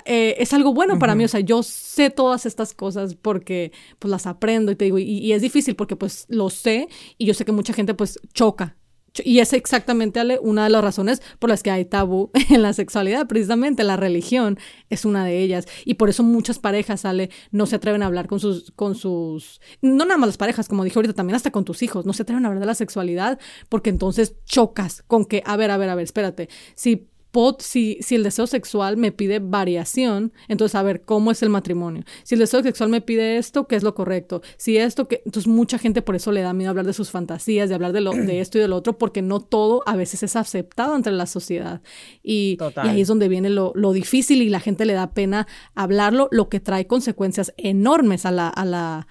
eh, 0.06 0.36
es 0.38 0.54
algo 0.54 0.74
bueno 0.74 1.00
para 1.00 1.16
mí, 1.16 1.24
o 1.24 1.30
sea, 1.30 1.40
yo 1.40 1.64
sé 1.64 2.10
todas 2.10 2.46
estas 2.46 2.74
cosas 2.74 3.16
porque 3.16 3.72
pues 3.98 4.12
las 4.12 4.28
aprendo 4.28 4.74
y 4.74 4.76
te 4.76 4.86
digo, 4.86 5.00
y, 5.00 5.04
y 5.04 5.32
es 5.32 5.42
difícil 5.42 5.76
porque 5.76 5.96
pues 5.96 6.26
lo 6.28 6.50
sé 6.50 6.90
y 7.18 7.26
yo 7.26 7.34
sé 7.34 7.46
que 7.46 7.54
mucha 7.54 7.74
gente 7.74 7.94
pues 7.94 8.20
choca 8.34 8.76
y 9.24 9.40
es 9.40 9.54
exactamente 9.54 10.20
una 10.42 10.64
de 10.64 10.70
las 10.70 10.84
razones 10.84 11.22
por 11.40 11.50
las 11.50 11.64
que 11.64 11.72
hay 11.72 11.86
tabú 11.86 12.32
en 12.50 12.62
la 12.62 12.74
sexualidad, 12.74 13.28
precisamente 13.28 13.84
la 13.84 13.98
religión 13.98 14.58
es 14.90 15.06
una 15.06 15.26
de 15.26 15.40
ellas. 15.40 15.66
Y 15.86 15.96
por 15.96 16.10
eso 16.10 16.24
muchas 16.24 16.60
parejas, 16.60 17.06
Ale, 17.06 17.30
no 17.52 17.66
se 17.66 17.76
atreven 17.76 18.04
a 18.04 18.06
hablar 18.06 18.28
con 18.28 18.40
sus, 18.40 18.72
con 18.72 18.96
sus, 18.96 19.62
no 19.82 20.06
nada 20.06 20.18
más 20.18 20.28
las 20.28 20.38
parejas, 20.38 20.68
como 20.68 20.84
dije 20.84 20.98
ahorita, 20.98 21.14
también 21.14 21.36
hasta 21.36 21.52
con 21.52 21.66
tus 21.66 21.84
hijos, 21.84 22.06
no 22.06 22.14
se 22.14 22.24
atreven 22.24 22.46
a 22.46 22.48
hablar 22.48 22.62
de 22.62 22.68
la 22.68 22.76
sexualidad 22.76 23.40
porque 23.70 23.90
entonces 23.90 24.36
chocas 24.46 25.04
con 25.08 25.26
que, 25.26 25.44
a 25.46 25.58
ver, 25.58 25.72
a 25.72 25.78
ver, 25.78 25.90
a 25.90 25.96
ver, 25.96 26.04
espérate, 26.04 26.50
si 26.76 27.09
si, 27.60 27.98
si 28.02 28.16
el 28.16 28.24
deseo 28.24 28.48
sexual 28.48 28.98
me 28.98 29.12
pide 29.12 29.40
variación, 29.40 30.34
entonces 30.48 30.76
a 30.76 30.84
ver 30.84 31.02
cómo 31.02 31.32
es 31.32 31.44
el 31.44 31.50
matrimonio. 31.50 32.04
Si 32.24 32.36
el 32.36 32.40
deseo 32.40 32.64
sexual 32.64 32.90
me 32.90 33.02
pide 33.02 33.38
esto, 33.38 33.68
¿qué 33.68 33.76
es 33.76 33.84
lo 33.84 33.94
correcto? 33.94 34.42
Si 34.58 34.78
esto, 34.78 35.08
que 35.08 35.22
entonces 35.26 35.48
mucha 35.48 35.78
gente 35.78 36.02
por 36.02 36.16
eso 36.16 36.32
le 36.32 36.42
da 36.42 36.54
miedo 36.54 36.72
hablar 36.72 36.86
de 36.86 36.94
sus 36.94 37.12
fantasías, 37.12 37.70
de 37.70 37.76
hablar 37.76 37.94
de, 37.94 38.02
lo, 38.02 38.12
de 38.12 38.40
esto 38.40 38.58
y 38.58 38.62
de 38.62 38.68
lo 38.68 38.76
otro, 38.76 38.98
porque 38.98 39.22
no 39.22 39.40
todo 39.40 39.84
a 39.86 39.96
veces 39.96 40.24
es 40.24 40.36
aceptado 40.36 40.96
entre 40.96 41.14
la 41.14 41.26
sociedad. 41.26 41.82
Y, 42.24 42.58
y 42.84 42.88
ahí 42.88 43.02
es 43.02 43.08
donde 43.08 43.28
viene 43.28 43.50
lo, 43.50 43.72
lo, 43.76 43.94
difícil 43.94 44.42
y 44.42 44.50
la 44.50 44.60
gente 44.60 44.86
le 44.86 44.94
da 44.94 45.14
pena 45.14 45.48
hablarlo, 45.76 46.28
lo 46.32 46.50
que 46.50 46.60
trae 46.60 46.88
consecuencias 46.88 47.54
enormes 47.58 48.26
a 48.26 48.32
la, 48.32 48.48
a 48.48 48.66
la 48.66 49.08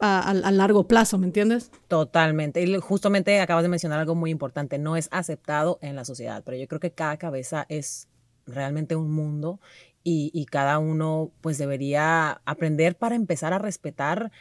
a, 0.00 0.32
largo 0.34 0.86
plazo, 0.86 1.18
¿me 1.18 1.26
entiendes? 1.26 1.70
Totalmente. 1.88 2.62
Y 2.62 2.76
justamente 2.78 3.40
acabas 3.40 3.62
de 3.62 3.68
mencionar 3.68 4.00
algo 4.00 4.14
muy 4.14 4.30
importante, 4.30 4.78
no 4.78 4.96
es 4.96 5.08
aceptado 5.12 5.78
en 5.82 5.96
la 5.96 6.04
sociedad, 6.04 6.42
pero 6.44 6.56
yo 6.56 6.66
creo 6.68 6.80
que 6.80 6.92
cada 6.92 7.16
cabeza 7.16 7.66
es 7.68 8.08
realmente 8.46 8.96
un 8.96 9.10
mundo 9.10 9.60
y, 10.02 10.30
y 10.34 10.46
cada 10.46 10.78
uno 10.78 11.30
pues 11.40 11.58
debería 11.58 12.42
aprender 12.44 12.96
para 12.96 13.14
empezar 13.14 13.52
a 13.52 13.58
respetar 13.58 14.32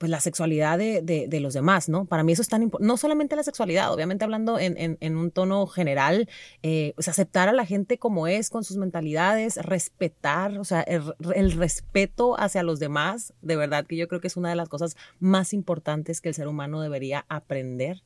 pues 0.00 0.08
la 0.08 0.20
sexualidad 0.20 0.78
de, 0.78 1.02
de, 1.02 1.40
los 1.40 1.52
demás, 1.52 1.90
¿no? 1.90 2.06
Para 2.06 2.24
mí 2.24 2.32
eso 2.32 2.40
es 2.40 2.48
tan 2.48 2.62
importante, 2.62 2.86
no 2.86 2.96
solamente 2.96 3.36
la 3.36 3.42
sexualidad, 3.42 3.92
obviamente 3.92 4.24
hablando 4.24 4.58
en, 4.58 4.96
en, 4.98 5.16
un 5.18 5.30
tono 5.30 5.66
general, 5.66 6.26
eh, 6.62 6.94
pues 6.94 7.08
aceptar 7.08 7.50
a 7.50 7.52
la 7.52 7.66
gente 7.66 7.98
como 7.98 8.26
es, 8.26 8.48
con 8.48 8.64
sus 8.64 8.78
mentalidades, 8.78 9.58
respetar, 9.58 10.56
o 10.56 10.64
sea, 10.64 10.80
el, 10.80 11.52
respeto 11.52 12.40
hacia 12.40 12.62
los 12.62 12.80
demás, 12.80 13.34
de 13.42 13.56
verdad 13.56 13.84
que 13.84 13.98
yo 13.98 14.08
creo 14.08 14.22
que 14.22 14.28
es 14.28 14.38
una 14.38 14.48
de 14.48 14.56
las 14.56 14.70
cosas 14.70 14.96
más 15.18 15.52
importantes 15.52 16.22
que 16.22 16.30
el 16.30 16.34
ser 16.34 16.48
humano 16.48 16.80
debería 16.80 17.26
aprender, 17.28 18.02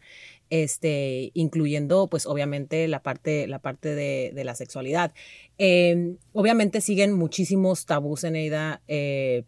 este, 0.50 1.30
incluyendo 1.32 2.08
pues 2.08 2.26
obviamente 2.26 2.88
la 2.88 3.04
parte, 3.04 3.46
la 3.46 3.60
parte 3.60 3.94
de, 3.94 4.32
de 4.34 4.42
la 4.42 4.56
sexualidad. 4.56 5.12
Em, 5.58 6.16
obviamente 6.32 6.80
siguen 6.80 7.12
muchísimos 7.12 7.86
tabús 7.86 8.24
en 8.24 8.34
ella 8.34 8.82
eh, 8.88 9.44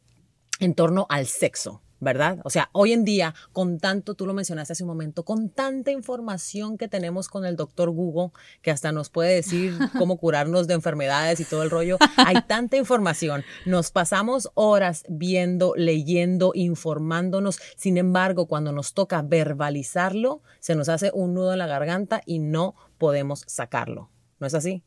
en 0.60 0.74
torno 0.74 1.06
al 1.08 1.26
sexo. 1.26 1.82
¿Verdad? 2.06 2.38
O 2.44 2.50
sea, 2.50 2.70
hoy 2.70 2.92
en 2.92 3.04
día, 3.04 3.34
con 3.52 3.80
tanto, 3.80 4.14
tú 4.14 4.26
lo 4.26 4.32
mencionaste 4.32 4.74
hace 4.74 4.84
un 4.84 4.88
momento, 4.90 5.24
con 5.24 5.50
tanta 5.50 5.90
información 5.90 6.78
que 6.78 6.86
tenemos 6.86 7.26
con 7.26 7.44
el 7.44 7.56
doctor 7.56 7.90
Google, 7.90 8.30
que 8.62 8.70
hasta 8.70 8.92
nos 8.92 9.10
puede 9.10 9.34
decir 9.34 9.76
cómo 9.98 10.16
curarnos 10.16 10.68
de 10.68 10.74
enfermedades 10.74 11.40
y 11.40 11.44
todo 11.44 11.64
el 11.64 11.70
rollo, 11.70 11.98
hay 12.16 12.36
tanta 12.46 12.76
información. 12.76 13.42
Nos 13.64 13.90
pasamos 13.90 14.50
horas 14.54 15.02
viendo, 15.08 15.74
leyendo, 15.76 16.52
informándonos. 16.54 17.58
Sin 17.76 17.98
embargo, 17.98 18.46
cuando 18.46 18.70
nos 18.70 18.94
toca 18.94 19.22
verbalizarlo, 19.22 20.42
se 20.60 20.76
nos 20.76 20.88
hace 20.88 21.10
un 21.12 21.34
nudo 21.34 21.52
en 21.54 21.58
la 21.58 21.66
garganta 21.66 22.22
y 22.24 22.38
no 22.38 22.76
podemos 22.98 23.42
sacarlo. 23.48 24.10
¿No 24.38 24.46
es 24.46 24.54
así? 24.54 24.84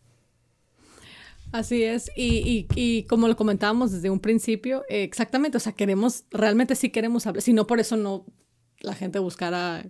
Así 1.51 1.83
es, 1.83 2.11
y, 2.15 2.67
y, 2.75 3.03
como 3.03 3.27
lo 3.27 3.35
comentábamos 3.35 3.91
desde 3.91 4.11
un 4.11 4.19
principio, 4.19 4.83
eh, 4.87 5.01
exactamente, 5.03 5.57
o 5.57 5.59
sea, 5.59 5.73
queremos, 5.73 6.25
realmente 6.29 6.75
sí 6.75 6.91
queremos 6.91 7.25
hablar, 7.25 7.41
si 7.41 7.53
no 7.53 7.65
por 7.65 7.79
eso 7.79 7.97
no 7.97 8.25
la 8.81 8.93
gente 8.93 9.17
buscara 9.17 9.85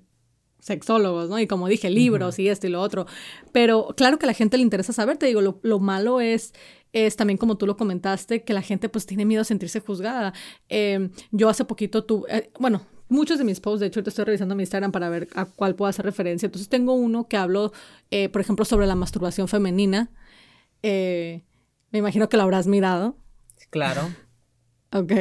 sexólogos, 0.60 1.30
¿no? 1.30 1.38
Y 1.38 1.48
como 1.48 1.68
dije, 1.68 1.90
libros 1.90 2.40
y 2.40 2.48
esto 2.48 2.68
y 2.68 2.70
lo 2.70 2.82
otro, 2.82 3.08
pero 3.52 3.88
claro 3.98 4.18
que 4.18 4.26
a 4.26 4.28
la 4.28 4.34
gente 4.34 4.56
le 4.56 4.64
interesa 4.64 4.94
saber, 4.94 5.18
te 5.18 5.26
digo, 5.26 5.42
lo, 5.42 5.60
lo 5.64 5.80
malo 5.80 6.22
es 6.22 6.54
es 6.94 7.16
también 7.16 7.38
como 7.38 7.58
tú 7.58 7.68
lo 7.68 7.78
comentaste, 7.78 8.44
que 8.44 8.54
la 8.54 8.62
gente 8.62 8.90
pues 8.90 9.06
tiene 9.06 9.26
miedo 9.26 9.42
a 9.42 9.46
sentirse 9.46 9.80
juzgada. 9.80 10.34
Em, 10.70 11.12
yo 11.32 11.50
hace 11.50 11.66
poquito 11.66 12.04
tuve, 12.04 12.36
eh, 12.36 12.52
bueno, 12.60 12.82
muchos 13.10 13.38
de 13.38 13.44
mis 13.44 13.60
posts, 13.60 13.82
de 13.82 13.88
hecho, 13.88 14.04
te 14.04 14.10
estoy 14.10 14.26
revisando 14.26 14.56
mi 14.56 14.64
Instagram 14.64 14.92
para 14.92 15.10
ver 15.10 15.28
a 15.36 15.46
cuál 15.46 15.76
puedo 15.76 15.90
hacer 15.90 16.06
referencia. 16.06 16.48
Entonces 16.48 16.70
tengo 16.70 16.94
uno 16.94 17.28
que 17.28 17.38
hablo, 17.38 17.72
eh, 18.12 18.30
por 18.30 18.42
ejemplo, 18.42 18.66
sobre 18.66 18.88
la 18.88 18.96
masturbación 18.96 19.48
femenina. 19.48 20.12
Eh, 20.82 21.44
me 21.92 22.00
imagino 22.00 22.30
que 22.30 22.38
lo 22.38 22.44
habrás 22.44 22.68
mirado. 22.68 23.16
Claro. 23.70 24.02
Ok. 24.92 25.12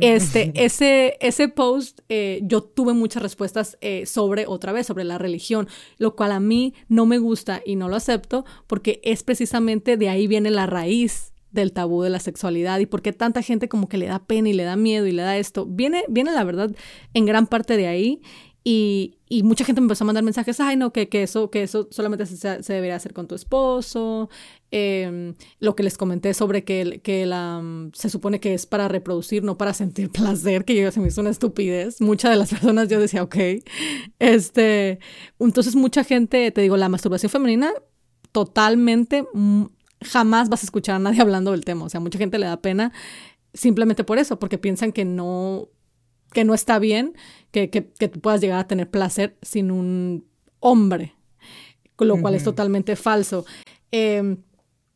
Este, 0.00 0.52
ese, 0.54 1.16
ese 1.20 1.48
post, 1.48 2.00
eh, 2.08 2.40
yo 2.42 2.62
tuve 2.62 2.92
muchas 2.92 3.22
respuestas 3.22 3.78
sobre, 4.04 4.46
otra 4.46 4.72
vez, 4.72 4.86
sobre 4.86 5.04
la 5.04 5.18
religión, 5.18 5.68
lo 5.98 6.14
cual 6.14 6.32
a 6.32 6.40
mí 6.40 6.74
no 6.88 7.06
me 7.06 7.18
gusta 7.18 7.62
y 7.64 7.76
no 7.76 7.88
lo 7.88 7.96
acepto 7.96 8.44
porque 8.66 9.00
es 9.02 9.22
precisamente 9.22 9.96
de 9.96 10.08
ahí 10.08 10.26
viene 10.26 10.50
la 10.50 10.66
raíz 10.66 11.32
del 11.52 11.72
tabú 11.72 12.02
de 12.02 12.10
la 12.10 12.18
sexualidad 12.18 12.80
y 12.80 12.86
por 12.86 13.02
qué 13.02 13.12
tanta 13.12 13.42
gente 13.42 13.68
como 13.68 13.88
que 13.88 13.98
le 13.98 14.06
da 14.06 14.24
pena 14.24 14.48
y 14.48 14.54
le 14.54 14.64
da 14.64 14.76
miedo 14.76 15.06
y 15.06 15.12
le 15.12 15.22
da 15.22 15.36
esto. 15.36 15.66
Viene, 15.66 16.04
viene 16.08 16.32
la 16.32 16.44
verdad 16.44 16.74
en 17.14 17.26
gran 17.26 17.46
parte 17.46 17.76
de 17.76 17.86
ahí 17.86 18.22
y, 18.64 19.18
mucha 19.42 19.64
gente 19.64 19.80
me 19.80 19.86
empezó 19.86 20.04
a 20.04 20.06
mandar 20.06 20.22
mensajes, 20.22 20.60
ay 20.60 20.76
no, 20.76 20.92
que, 20.92 21.08
eso, 21.12 21.50
que 21.50 21.62
eso 21.62 21.88
solamente 21.90 22.26
se, 22.26 22.62
se 22.62 22.72
debería 22.72 22.94
hacer 22.94 23.12
con 23.12 23.26
tu 23.26 23.34
esposo, 23.34 24.28
em, 24.70 25.34
lo 25.58 25.74
que 25.74 25.82
les 25.82 25.96
comenté 25.98 26.32
sobre 26.34 26.62
que, 26.62 27.00
que 27.02 27.26
la, 27.26 27.60
mm, 27.60 27.92
se 27.94 28.08
supone 28.08 28.40
que 28.40 28.54
es 28.54 28.66
para 28.66 28.88
reproducir, 28.88 29.42
no 29.42 29.58
para 29.58 29.74
sentir 29.74 30.10
placer, 30.12 30.64
que 30.64 30.76
yo 30.76 30.92
se 30.92 31.00
me 31.00 31.08
hizo 31.08 31.22
una 31.22 31.30
estupidez. 31.30 32.00
Muchas 32.00 32.30
de 32.30 32.36
las 32.36 32.50
personas 32.50 32.88
yo 32.88 33.00
decía, 33.00 33.22
ok, 33.22 33.36
este, 34.18 35.00
entonces 35.40 35.74
mucha 35.74 36.04
gente, 36.04 36.50
te 36.50 36.60
digo, 36.60 36.76
la 36.76 36.88
masturbación 36.88 37.30
femenina 37.30 37.72
totalmente 38.32 39.24
mm, 39.32 39.64
jamás 40.02 40.48
vas 40.48 40.62
a 40.62 40.66
escuchar 40.66 40.96
a 40.96 40.98
nadie 40.98 41.20
hablando 41.22 41.50
del 41.52 41.64
tema. 41.64 41.86
O 41.86 41.88
sea, 41.88 42.00
mucha 42.00 42.18
gente 42.18 42.38
le 42.38 42.46
da 42.46 42.60
pena 42.60 42.92
simplemente 43.54 44.04
por 44.04 44.18
eso, 44.18 44.38
porque 44.38 44.58
piensan 44.58 44.92
que 44.92 45.04
no, 45.04 45.68
que 46.32 46.44
no 46.44 46.54
está 46.54 46.78
bien 46.78 47.14
que, 47.52 47.70
que, 47.70 47.86
que 47.92 48.08
puedas 48.08 48.40
llegar 48.40 48.58
a 48.58 48.66
tener 48.66 48.90
placer 48.90 49.36
sin 49.42 49.70
un 49.70 50.26
hombre, 50.58 51.14
lo 51.98 52.20
cual 52.20 52.34
es 52.34 52.42
totalmente 52.42 52.96
falso. 52.96 53.44
Em, 53.92 54.38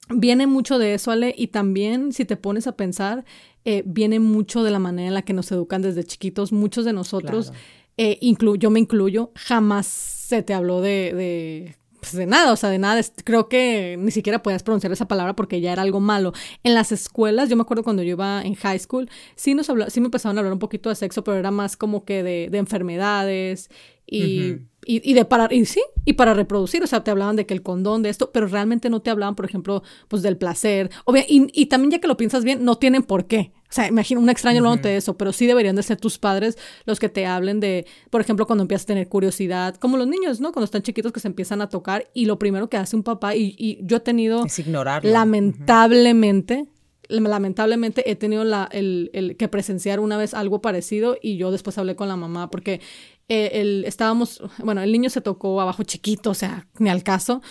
viene 0.09 0.47
mucho 0.47 0.79
de 0.79 0.95
eso, 0.95 1.11
Ale, 1.11 1.35
y 1.37 1.49
también 1.49 2.13
si 2.13 2.25
te 2.25 2.37
pones 2.37 2.67
a 2.67 2.77
pensar, 2.77 3.25
eh, 3.65 3.83
viene 3.87 4.19
mucho 4.19 4.65
de 4.65 4.71
la 4.71 4.79
manera 4.79 5.09
en 5.09 5.15
la 5.15 5.23
que 5.23 5.33
nos 5.33 5.53
educan 5.53 5.83
desde 5.83 6.03
chiquitos. 6.05 6.51
Muchos 6.53 6.85
de 6.85 6.93
nosotros, 6.93 7.53
eh, 7.97 8.19
yo 8.59 8.71
me 8.71 8.81
incluyo, 8.81 9.31
jamás 9.35 9.87
se 9.87 10.43
te 10.43 10.55
habló 10.55 10.81
de 10.81 11.77
pues, 12.01 12.13
de 12.13 12.27
nada, 12.27 12.53
o 12.53 12.57
sea, 12.57 12.71
de 12.71 12.79
nada. 12.79 13.01
Creo 13.25 13.49
que 13.49 13.97
ni 13.99 14.11
siquiera 14.11 14.43
podías 14.43 14.63
pronunciar 14.63 14.93
esa 14.93 15.09
palabra 15.09 15.35
porque 15.37 15.61
ya 15.61 15.73
era 15.73 15.83
algo 15.83 16.01
malo. 16.01 16.33
En 16.63 16.75
las 16.75 16.93
escuelas, 16.93 17.49
yo 17.49 17.57
me 17.57 17.63
acuerdo 17.63 17.83
cuando 17.83 18.03
yo 18.03 18.11
iba 18.11 18.43
en 18.43 18.55
high 18.55 18.79
school, 18.79 19.09
sí 19.35 19.55
nos 19.55 19.69
habla, 19.71 19.91
sí 19.91 20.01
me 20.01 20.07
empezaban 20.07 20.37
a 20.37 20.41
hablar 20.41 20.53
un 20.53 20.59
poquito 20.59 20.89
de 20.89 20.95
sexo, 20.95 21.25
pero 21.25 21.37
era 21.39 21.51
más 21.51 21.77
como 21.77 22.05
que 22.05 22.23
de, 22.23 22.49
de 22.51 22.59
enfermedades 22.59 23.71
y, 24.07 24.59
y, 24.85 25.15
de 25.15 25.25
para, 25.25 25.53
y 25.53 25.65
sí, 25.65 25.83
y 26.05 26.13
para 26.13 26.33
reproducir, 26.33 26.83
o 26.83 26.87
sea, 26.87 27.03
te 27.03 27.11
hablaban 27.11 27.35
de 27.35 27.45
que 27.45 27.55
el 27.55 27.63
condón, 27.63 28.03
de 28.03 28.09
esto, 28.09 28.31
pero 28.31 28.47
realmente 28.47 28.89
no 28.89 29.03
te 29.03 29.11
hablaban, 29.11 29.35
por 29.35 29.45
ejemplo, 29.45 29.83
pues 30.09 30.23
del 30.23 30.37
placer. 30.37 30.91
y, 31.29 31.49
y 31.53 31.67
también 31.67 31.91
ya 31.91 31.99
que 32.01 32.07
lo 32.09 32.17
piensas 32.17 32.45
bien, 32.45 32.65
no 32.65 32.77
tienen 32.79 33.03
por 33.03 33.27
qué. 33.27 33.53
O 33.69 33.73
sea, 33.73 33.89
imagino 33.89 34.21
un 34.21 34.29
extraño 34.29 34.63
uh 34.63 34.77
de 34.77 34.97
eso, 34.97 35.17
pero 35.17 35.33
sí 35.33 35.47
deberían 35.47 35.77
de 35.77 35.83
ser 35.83 35.99
tus 35.99 36.19
padres 36.19 36.57
los 36.85 36.99
que 36.99 37.09
te 37.09 37.27
hablen 37.27 37.61
de, 37.61 37.87
por 38.11 38.21
ejemplo, 38.21 38.47
cuando 38.47 38.63
empiezas 38.63 38.85
a 38.85 38.89
tener 38.89 39.09
curiosidad, 39.09 39.77
como 39.77 39.97
los 39.97 40.07
niños, 40.07 40.41
¿no? 40.41 40.53
Cuando 40.53 40.65
están 40.65 40.83
chiquitos 40.83 41.13
que 41.13 41.21
se 41.21 41.29
empiezan 41.29 41.61
a 41.61 41.69
tocar 41.69 42.09
y 42.15 42.27
lo 42.27 42.39
primero 42.39 42.69
que 42.69 42.77
hace 42.77 42.97
un 42.97 43.03
papá, 43.03 43.35
y, 43.35 43.55
y 43.59 43.79
yo 43.83 43.99
he 43.99 44.01
tenido... 44.01 44.45
Es 44.45 44.59
ignorarlo. 44.59 45.11
Lamentablemente, 45.11 46.67
lamentablemente 47.09 48.11
he 48.11 48.17
tenido 48.17 48.45
la, 48.45 48.69
el, 48.73 49.11
el, 49.13 49.37
que 49.37 49.49
presenciar 49.49 50.01
una 50.01 50.17
vez 50.17 50.35
algo 50.35 50.61
parecido 50.61 51.17
y 51.21 51.37
yo 51.37 51.51
después 51.51 51.79
hablé 51.79 51.97
con 51.97 52.09
la 52.09 52.17
mamá 52.17 52.51
porque 52.51 52.81
eh, 53.29 53.51
el, 53.55 53.85
estábamos, 53.85 54.43
bueno, 54.59 54.83
el 54.83 54.93
niño 54.93 55.11
se 55.11 55.21
tocó 55.21 55.61
abajo 55.61 55.83
chiquito, 55.83 56.31
o 56.31 56.35
sea, 56.35 56.69
ni 56.79 56.91
al 56.91 57.03
caso. 57.03 57.43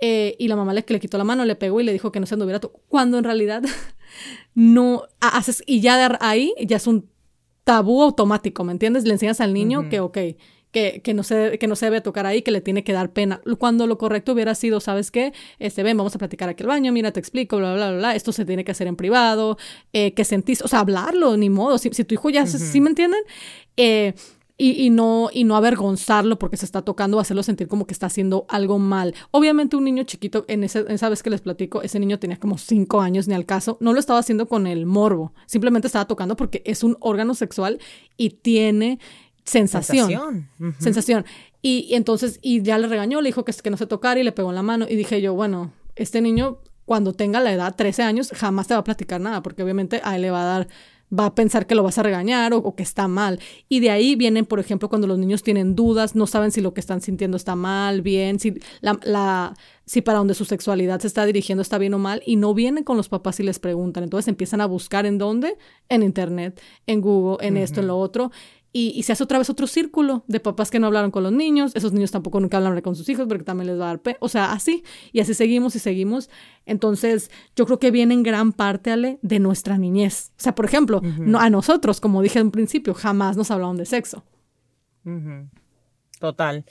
Eh, 0.00 0.36
y 0.38 0.46
la 0.46 0.56
mamá 0.56 0.72
le, 0.72 0.84
le 0.86 1.00
quitó 1.00 1.18
la 1.18 1.24
mano, 1.24 1.44
le 1.44 1.56
pegó 1.56 1.80
y 1.80 1.84
le 1.84 1.92
dijo 1.92 2.12
que 2.12 2.20
no 2.20 2.26
se 2.26 2.34
anduviera 2.34 2.60
cuando 2.88 3.18
en 3.18 3.24
realidad 3.24 3.62
no 4.54 5.02
haces, 5.20 5.62
y 5.66 5.80
ya 5.80 6.08
de 6.08 6.16
ahí 6.20 6.54
ya 6.60 6.76
es 6.76 6.86
un 6.86 7.08
tabú 7.64 8.02
automático, 8.02 8.64
¿me 8.64 8.72
entiendes? 8.72 9.04
Le 9.04 9.12
enseñas 9.12 9.40
al 9.40 9.52
niño 9.52 9.88
que, 9.90 10.00
ok, 10.00 10.18
que, 10.70 11.00
que, 11.02 11.14
no 11.14 11.22
se, 11.22 11.58
que 11.58 11.66
no 11.66 11.76
se 11.76 11.86
debe 11.86 12.00
tocar 12.00 12.26
ahí, 12.26 12.42
que 12.42 12.50
le 12.50 12.60
tiene 12.60 12.84
que 12.84 12.92
dar 12.92 13.12
pena. 13.12 13.40
Cuando 13.58 13.86
lo 13.86 13.98
correcto 13.98 14.32
hubiera 14.32 14.54
sido, 14.54 14.80
¿sabes 14.80 15.10
qué? 15.10 15.32
Este, 15.58 15.82
ven, 15.82 15.96
vamos 15.96 16.14
a 16.14 16.18
platicar 16.18 16.48
aquí 16.48 16.62
al 16.62 16.68
baño, 16.68 16.92
mira, 16.92 17.12
te 17.12 17.20
explico, 17.20 17.56
bla, 17.56 17.74
bla, 17.74 17.90
bla, 17.90 17.98
bla. 17.98 18.14
Esto 18.14 18.32
se 18.32 18.44
tiene 18.44 18.64
que 18.64 18.72
hacer 18.72 18.86
en 18.86 18.96
privado, 18.96 19.58
eh, 19.92 20.12
que 20.14 20.24
sentís, 20.24 20.62
o 20.62 20.68
sea, 20.68 20.80
hablarlo, 20.80 21.36
ni 21.36 21.50
modo. 21.50 21.78
Si, 21.78 21.90
si 21.90 22.04
tu 22.04 22.14
hijo 22.14 22.30
ya, 22.30 22.46
¿sí 22.46 22.80
me 22.80 22.90
entienden? 22.90 23.20
Eh, 23.76 24.14
y, 24.60 24.90
no, 24.90 25.30
y 25.32 25.44
no 25.44 25.54
avergonzarlo 25.54 26.36
porque 26.36 26.56
se 26.56 26.64
está 26.64 26.82
tocando 26.82 27.16
o 27.16 27.20
hacerlo 27.20 27.44
sentir 27.44 27.68
como 27.68 27.86
que 27.86 27.92
está 27.92 28.06
haciendo 28.06 28.44
algo 28.48 28.80
mal. 28.80 29.14
Obviamente 29.30 29.76
un 29.76 29.84
niño 29.84 30.02
chiquito, 30.02 30.44
en, 30.48 30.64
ese, 30.64 30.84
esa 30.88 31.08
vez 31.08 31.22
que 31.22 31.30
les 31.30 31.40
platico, 31.40 31.80
ese 31.82 32.00
niño 32.00 32.18
tenía 32.18 32.40
como 32.40 32.58
cinco 32.58 33.00
años 33.00 33.28
ni 33.28 33.34
al 33.34 33.46
caso, 33.46 33.78
no 33.80 33.92
lo 33.92 34.00
estaba 34.00 34.18
haciendo 34.18 34.48
con 34.48 34.66
el 34.66 34.84
morbo, 34.84 35.32
simplemente 35.46 35.86
estaba 35.86 36.06
tocando 36.06 36.34
porque 36.34 36.62
es 36.66 36.82
un 36.82 36.96
órgano 36.98 37.34
sexual 37.34 37.78
y 38.16 38.30
tiene 38.30 38.98
sensación. 39.44 40.08
Sensación. 40.08 40.74
sensación. 40.80 41.24
Y, 41.62 41.94
entonces, 41.94 42.40
y 42.42 42.60
ya 42.62 42.78
le 42.78 42.88
regañó, 42.88 43.20
le 43.20 43.28
dijo 43.28 43.44
que, 43.44 43.52
que 43.52 43.70
no 43.70 43.76
se 43.76 43.86
tocara 43.86 44.18
y 44.18 44.24
le 44.24 44.32
pegó 44.32 44.48
en 44.48 44.56
la 44.56 44.62
mano 44.62 44.86
y 44.88 44.96
dije 44.96 45.22
yo, 45.22 45.34
bueno, 45.34 45.70
este 45.94 46.20
niño 46.20 46.58
cuando 46.84 47.12
tenga 47.12 47.38
la 47.40 47.52
edad 47.52 47.76
13 47.76 48.02
años 48.02 48.32
jamás 48.34 48.66
te 48.66 48.74
va 48.74 48.80
a 48.80 48.84
platicar 48.84 49.20
nada 49.20 49.40
porque 49.42 49.62
obviamente 49.62 50.00
a 50.02 50.16
él 50.16 50.22
le 50.22 50.30
va 50.32 50.42
a 50.42 50.46
dar 50.46 50.68
va 51.16 51.26
a 51.26 51.34
pensar 51.34 51.66
que 51.66 51.74
lo 51.74 51.82
vas 51.82 51.98
a 51.98 52.02
regañar 52.02 52.52
o, 52.54 52.74
que 52.74 52.82
está 52.82 53.08
mal. 53.08 53.40
Y 53.68 53.80
de 53.80 53.90
ahí 53.90 54.16
vienen, 54.16 54.46
por 54.46 54.60
ejemplo, 54.60 54.88
cuando 54.88 55.06
los 55.06 55.18
niños 55.18 55.42
tienen 55.42 55.74
dudas, 55.74 56.14
no 56.14 56.26
saben 56.26 56.50
si 56.50 56.60
lo 56.60 56.74
que 56.74 56.80
están 56.80 57.00
sintiendo 57.00 57.36
está 57.36 57.56
mal, 57.56 58.02
bien, 58.02 58.38
si, 58.38 58.54
la, 58.80 59.54
si 59.84 60.02
para 60.02 60.18
donde 60.18 60.34
su 60.34 60.44
sexualidad 60.44 61.00
se 61.00 61.06
está 61.06 61.24
dirigiendo 61.24 61.62
está 61.62 61.78
bien 61.78 61.94
o 61.94 61.98
mal, 61.98 62.22
y 62.26 62.36
no 62.36 62.54
vienen 62.54 62.84
con 62.84 62.96
los 62.96 63.08
papás 63.08 63.40
y 63.40 63.42
les 63.42 63.58
preguntan. 63.58 64.04
Entonces 64.04 64.28
empiezan 64.28 64.60
a 64.60 64.66
buscar 64.66 65.06
en 65.06 65.18
dónde, 65.18 65.56
en 65.88 66.02
Internet, 66.02 66.60
en 66.86 67.00
Google, 67.00 67.46
en 67.46 67.56
esto, 67.56 67.80
en 67.80 67.88
lo 67.88 67.98
otro. 67.98 68.30
Y, 68.70 69.02
se 69.02 69.12
hace 69.12 69.24
otra 69.24 69.38
vez 69.38 69.48
otro 69.48 69.66
círculo 69.66 70.24
de 70.26 70.40
papás 70.40 70.70
que 70.70 70.78
no 70.78 70.86
hablaron 70.86 71.10
con 71.10 71.22
los 71.22 71.32
niños, 71.32 71.72
esos 71.74 71.92
niños 71.92 72.10
tampoco 72.10 72.38
nunca 72.38 72.58
hablan 72.58 72.78
con 72.82 72.94
sus 72.94 73.08
hijos 73.08 73.26
porque 73.26 73.42
también 73.42 73.66
les 73.66 73.80
va 73.80 73.84
a 73.84 73.88
dar 73.88 74.00
pe 74.00 74.18
o 74.20 74.28
sea, 74.28 74.52
así, 74.52 74.84
y 75.10 75.20
así 75.20 75.32
seguimos 75.32 75.74
y 75.74 75.78
seguimos. 75.78 76.28
Entonces, 76.66 77.30
yo 77.56 77.64
creo 77.64 77.78
que 77.78 77.90
viene 77.90 78.12
en 78.12 78.22
gran 78.22 78.52
parte, 78.52 78.90
Ale, 78.90 79.18
de 79.22 79.38
nuestra 79.38 79.78
niñez. 79.78 80.32
O 80.36 80.40
sea, 80.40 80.54
por 80.54 80.66
ejemplo, 80.66 81.00
no, 81.02 81.40
a 81.40 81.48
nosotros, 81.48 82.00
como 82.00 82.20
dije 82.20 82.40
en 82.40 82.50
principio, 82.50 82.92
jamás 82.92 83.36
nos 83.36 83.50
hablaron 83.50 83.78
de 83.78 83.86
sexo. 83.86 84.22
Total. 86.20 86.64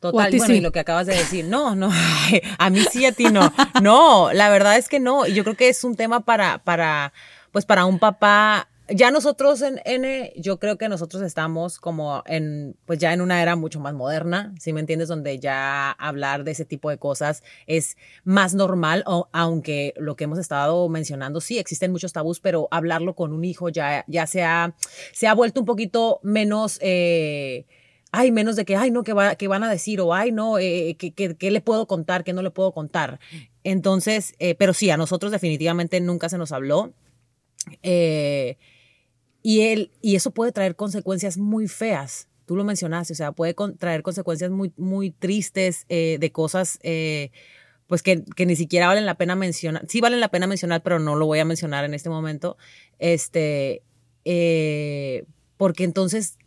Total, 0.00 0.30
bueno, 0.36 0.54
y 0.54 0.60
lo 0.60 0.72
que 0.72 0.80
acabas 0.80 1.06
de 1.06 1.14
decir, 1.14 1.46
no, 1.46 1.74
no, 1.74 1.90
a 2.58 2.70
mí 2.70 2.80
sí, 2.90 3.06
a 3.06 3.12
ti 3.12 3.26
no. 3.30 3.50
No, 3.82 4.30
la 4.32 4.50
verdad 4.50 4.76
es 4.76 4.88
que 4.88 5.00
no. 5.00 5.26
Y 5.26 5.32
yo 5.32 5.42
creo 5.42 5.56
que 5.56 5.70
es 5.70 5.84
un 5.84 5.96
tema 5.96 6.20
para, 6.20 6.58
para, 6.58 7.14
pues 7.50 7.64
para 7.64 7.86
un 7.86 7.98
papá 7.98 8.68
ya 8.88 9.10
nosotros 9.10 9.62
en 9.62 9.80
N, 9.84 10.32
yo 10.36 10.58
creo 10.58 10.78
que 10.78 10.88
nosotros 10.88 11.22
estamos 11.22 11.78
como 11.78 12.22
en, 12.26 12.76
pues 12.86 12.98
ya 12.98 13.12
en 13.12 13.20
una 13.20 13.42
era 13.42 13.56
mucho 13.56 13.80
más 13.80 13.94
moderna, 13.94 14.54
si 14.60 14.72
me 14.72 14.80
entiendes, 14.80 15.08
donde 15.08 15.38
ya 15.38 15.90
hablar 15.90 16.44
de 16.44 16.52
ese 16.52 16.64
tipo 16.64 16.90
de 16.90 16.98
cosas 16.98 17.42
es 17.66 17.96
más 18.24 18.54
normal, 18.54 19.04
aunque 19.32 19.94
lo 19.96 20.16
que 20.16 20.24
hemos 20.24 20.38
estado 20.38 20.88
mencionando, 20.88 21.40
sí, 21.40 21.58
existen 21.58 21.92
muchos 21.92 22.12
tabús, 22.12 22.40
pero 22.40 22.68
hablarlo 22.70 23.14
con 23.14 23.32
un 23.32 23.44
hijo 23.44 23.68
ya, 23.68 24.04
ya 24.06 24.26
se, 24.26 24.44
ha, 24.44 24.74
se 25.12 25.26
ha 25.26 25.34
vuelto 25.34 25.60
un 25.60 25.66
poquito 25.66 26.20
menos... 26.22 26.78
Eh, 26.82 27.66
ay, 28.12 28.30
menos 28.30 28.56
de 28.56 28.64
que, 28.64 28.76
ay, 28.76 28.90
no, 28.90 29.02
que, 29.02 29.12
va, 29.12 29.34
que 29.34 29.46
van 29.46 29.62
a 29.62 29.70
decir, 29.70 30.00
o 30.00 30.14
ay, 30.14 30.32
no, 30.32 30.58
eh, 30.58 30.96
que, 30.98 31.12
que, 31.12 31.50
le 31.50 31.60
puedo 31.60 31.86
contar, 31.86 32.24
que 32.24 32.32
no 32.32 32.40
le 32.40 32.50
puedo 32.50 32.72
contar. 32.72 33.20
Entonces, 33.62 34.34
eh, 34.38 34.54
pero 34.54 34.72
sí, 34.72 34.88
a 34.88 34.96
nosotros 34.96 35.32
definitivamente 35.32 36.00
nunca 36.00 36.30
se 36.30 36.38
nos 36.38 36.52
habló. 36.52 36.94
Eh, 37.82 38.56
y, 39.46 39.60
él, 39.60 39.92
y 40.02 40.16
eso 40.16 40.32
puede 40.32 40.50
traer 40.50 40.74
consecuencias 40.74 41.38
muy 41.38 41.68
feas. 41.68 42.26
Tú 42.46 42.56
lo 42.56 42.64
mencionaste, 42.64 43.12
o 43.12 43.16
sea, 43.16 43.30
puede 43.30 43.54
traer 43.78 44.02
consecuencias 44.02 44.50
muy, 44.50 44.72
muy 44.76 45.12
tristes 45.12 45.86
eh, 45.88 46.16
de 46.18 46.32
cosas 46.32 46.80
eh, 46.82 47.30
pues 47.86 48.02
que, 48.02 48.24
que, 48.24 48.44
ni 48.44 48.56
siquiera 48.56 48.88
valen 48.88 49.06
la 49.06 49.16
pena 49.16 49.36
mencionar. 49.36 49.84
Sí 49.88 50.00
valen 50.00 50.18
la 50.18 50.30
pena 50.30 50.48
mencionar, 50.48 50.82
pero 50.82 50.98
no 50.98 51.14
lo 51.14 51.26
voy 51.26 51.38
a 51.38 51.44
mencionar 51.44 51.84
en 51.84 51.94
este 51.94 52.10
momento. 52.10 52.56
Este, 52.98 53.84
eh, 54.24 55.26
porque 55.56 55.84
entonces 55.84 56.38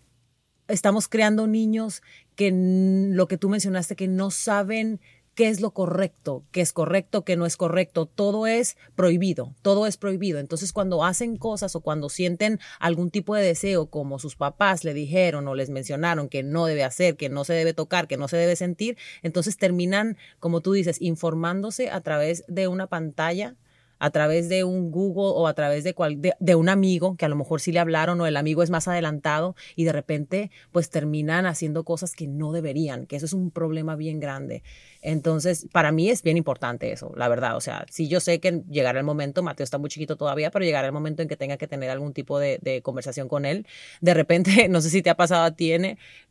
estamos 0.67 1.07
creando 1.07 1.47
niños 1.47 2.01
que 2.35 2.51
lo 2.51 3.29
que 3.29 3.37
tú 3.37 3.47
mencionaste, 3.47 3.95
que 3.95 4.09
no 4.09 4.29
saben 4.29 4.99
qué 5.39 5.48
es 5.48 5.62
lo 5.62 5.72
correcto, 5.72 6.43
qué 6.51 6.60
es 6.60 6.74
correcto, 6.74 7.24
qué 7.24 7.38
no 7.38 7.46
es 7.46 7.55
correcto. 7.55 8.08
Todo 8.08 8.46
es 8.46 8.75
prohibido, 8.98 9.55
todo 9.62 9.88
es 9.88 9.96
prohibido. 9.96 10.38
Entonces, 10.38 10.74
cuando 10.74 11.05
hacen 11.05 11.38
cosas 11.38 11.77
o 11.77 11.79
cuando 11.79 12.10
sienten 12.10 12.60
algún 12.77 13.10
tipo 13.10 13.36
de 13.36 13.43
deseo, 13.43 13.86
como 13.86 14.19
sus 14.19 14.36
papás 14.36 14.84
le 14.84 14.93
dijeron 14.93 15.48
o 15.48 15.55
les 15.55 15.69
mencionaron 15.69 16.27
que 16.27 16.43
no 16.43 16.65
debe 16.65 16.84
hacer, 16.84 17.15
que 17.15 17.29
no 17.29 17.46
se 17.46 17.53
debe 17.53 17.74
tocar, 17.74 18.10
que 18.10 18.17
no 18.17 18.27
se 18.27 18.36
debe 18.36 18.58
sentir, 18.58 18.98
entonces 19.22 19.55
terminan, 19.55 20.17
como 20.41 20.60
tú 20.60 20.74
dices, 20.74 21.01
informándose 21.01 21.89
a 21.89 22.01
través 22.01 22.43
de 22.50 22.67
una 22.67 22.88
pantalla 22.88 23.55
a 23.99 24.09
través 24.09 24.49
de 24.49 24.63
un 24.63 24.91
Google 24.91 25.33
o 25.35 25.47
a 25.47 25.53
través 25.53 25.83
de, 25.83 25.93
cual, 25.93 26.19
de, 26.21 26.55
un 26.55 26.69
amigo 26.69 27.15
que 27.15 27.25
a 27.25 27.29
lo 27.29 27.35
mejor 27.35 27.61
sí 27.61 27.71
le 27.71 27.79
hablaron 27.79 28.19
o 28.19 28.27
el 28.27 28.37
amigo 28.37 28.63
es 28.63 28.69
más 28.69 28.87
adelantado 28.87 29.55
y 29.75 29.83
de 29.83 29.91
repente 29.91 30.51
pues 30.71 30.89
terminan 30.89 31.45
haciendo 31.45 31.83
cosas 31.83 32.15
que 32.15 32.27
no 32.27 32.51
deberían, 32.51 33.05
que 33.05 33.15
eso 33.15 33.25
es 33.25 33.33
un 33.33 33.51
problema 33.51 33.95
bien 33.95 34.19
grande. 34.19 34.63
Entonces, 35.01 35.67
para 35.71 35.91
mí 35.91 36.09
es 36.09 36.23
bien 36.23 36.35
importante 36.35 36.91
eso, 36.91 37.13
la 37.15 37.29
verdad. 37.29 37.55
O 37.55 37.61
sea, 37.61 37.85
sí 37.89 38.07
yo 38.07 38.19
sé 38.19 38.39
que 38.39 38.63
llegará 38.69 38.99
el 38.99 39.05
momento, 39.05 39.43
Mateo 39.43 39.63
está 39.63 39.77
muy 39.77 39.89
chiquito 39.89 40.17
todavía, 40.17 40.51
pero 40.51 40.65
llegará 40.65 40.87
el 40.87 40.93
momento 40.93 41.21
en 41.21 41.27
que 41.27 41.37
tenga 41.37 41.57
que 41.57 41.67
tener 41.67 41.89
algún 41.89 42.13
tipo 42.13 42.39
de, 42.39 42.81
conversación 42.83 43.27
con 43.27 43.45
él. 43.45 43.65
De 44.01 44.13
repente, 44.13 44.67
no 44.69 44.81
sé 44.81 44.89
si 44.89 45.01
te 45.01 45.09
ha 45.09 45.15
pasado 45.15 45.43
a 45.43 45.51
ti, 45.51 45.69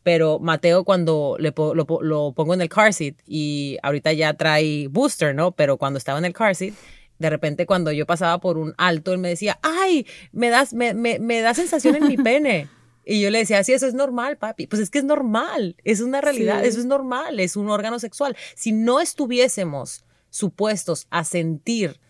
pero 0.03 0.39
Mateo 0.39 0.85
cuando 0.85 1.37
le, 1.39 1.53
lo, 1.57 2.03
lo 2.03 2.33
pongo 2.33 2.55
en 2.55 2.61
el 2.61 2.69
car 2.69 2.93
seat 2.93 3.17
y 3.27 3.79
ahorita 3.83 4.13
ya 4.13 4.35
trae 4.35 4.89
booster, 4.89 5.35
¿no? 5.35 5.53
Pero 5.53 5.77
cuando 5.77 5.99
estaba 5.99 6.19
en 6.19 6.25
el 6.25 6.33
car 6.33 6.55
seat, 6.55 6.75
de 7.19 7.31
repente 7.31 7.67
cuando 7.67 7.93
yo 7.93 8.07
pasaba 8.07 8.39
por 8.39 8.59
un 8.59 8.75
alto, 8.79 9.13
él 9.13 9.19
me 9.19 9.29
decía, 9.29 9.59
ay, 9.63 10.07
me, 10.33 10.51
das, 10.51 10.73
me, 10.73 10.95
me, 10.95 11.19
me 11.19 11.41
da 11.41 11.55
sensación 11.55 11.97
en 11.97 12.07
mi 12.07 12.17
pene. 12.23 12.69
Y 13.11 13.23
yo 13.23 13.31
le 13.31 13.39
decía, 13.39 13.65
sí, 13.65 13.73
eso 13.73 13.87
es 13.87 13.95
normal, 13.95 14.37
papi. 14.37 14.67
Pues 14.67 14.83
es 14.83 14.91
que 14.91 14.99
es 14.99 15.05
normal, 15.05 15.77
es 15.83 16.01
una 16.01 16.21
realidad, 16.21 16.63
eso 16.65 16.79
es 16.79 16.85
normal, 16.85 17.41
es 17.41 17.57
un 17.57 17.71
órgano 17.71 17.99
sexual. 17.99 18.37
Si 18.55 18.73
no 18.73 19.01
estuviésemos 19.01 20.05
supuestos 20.29 21.07
a 21.09 21.25
sentir 21.25 22.01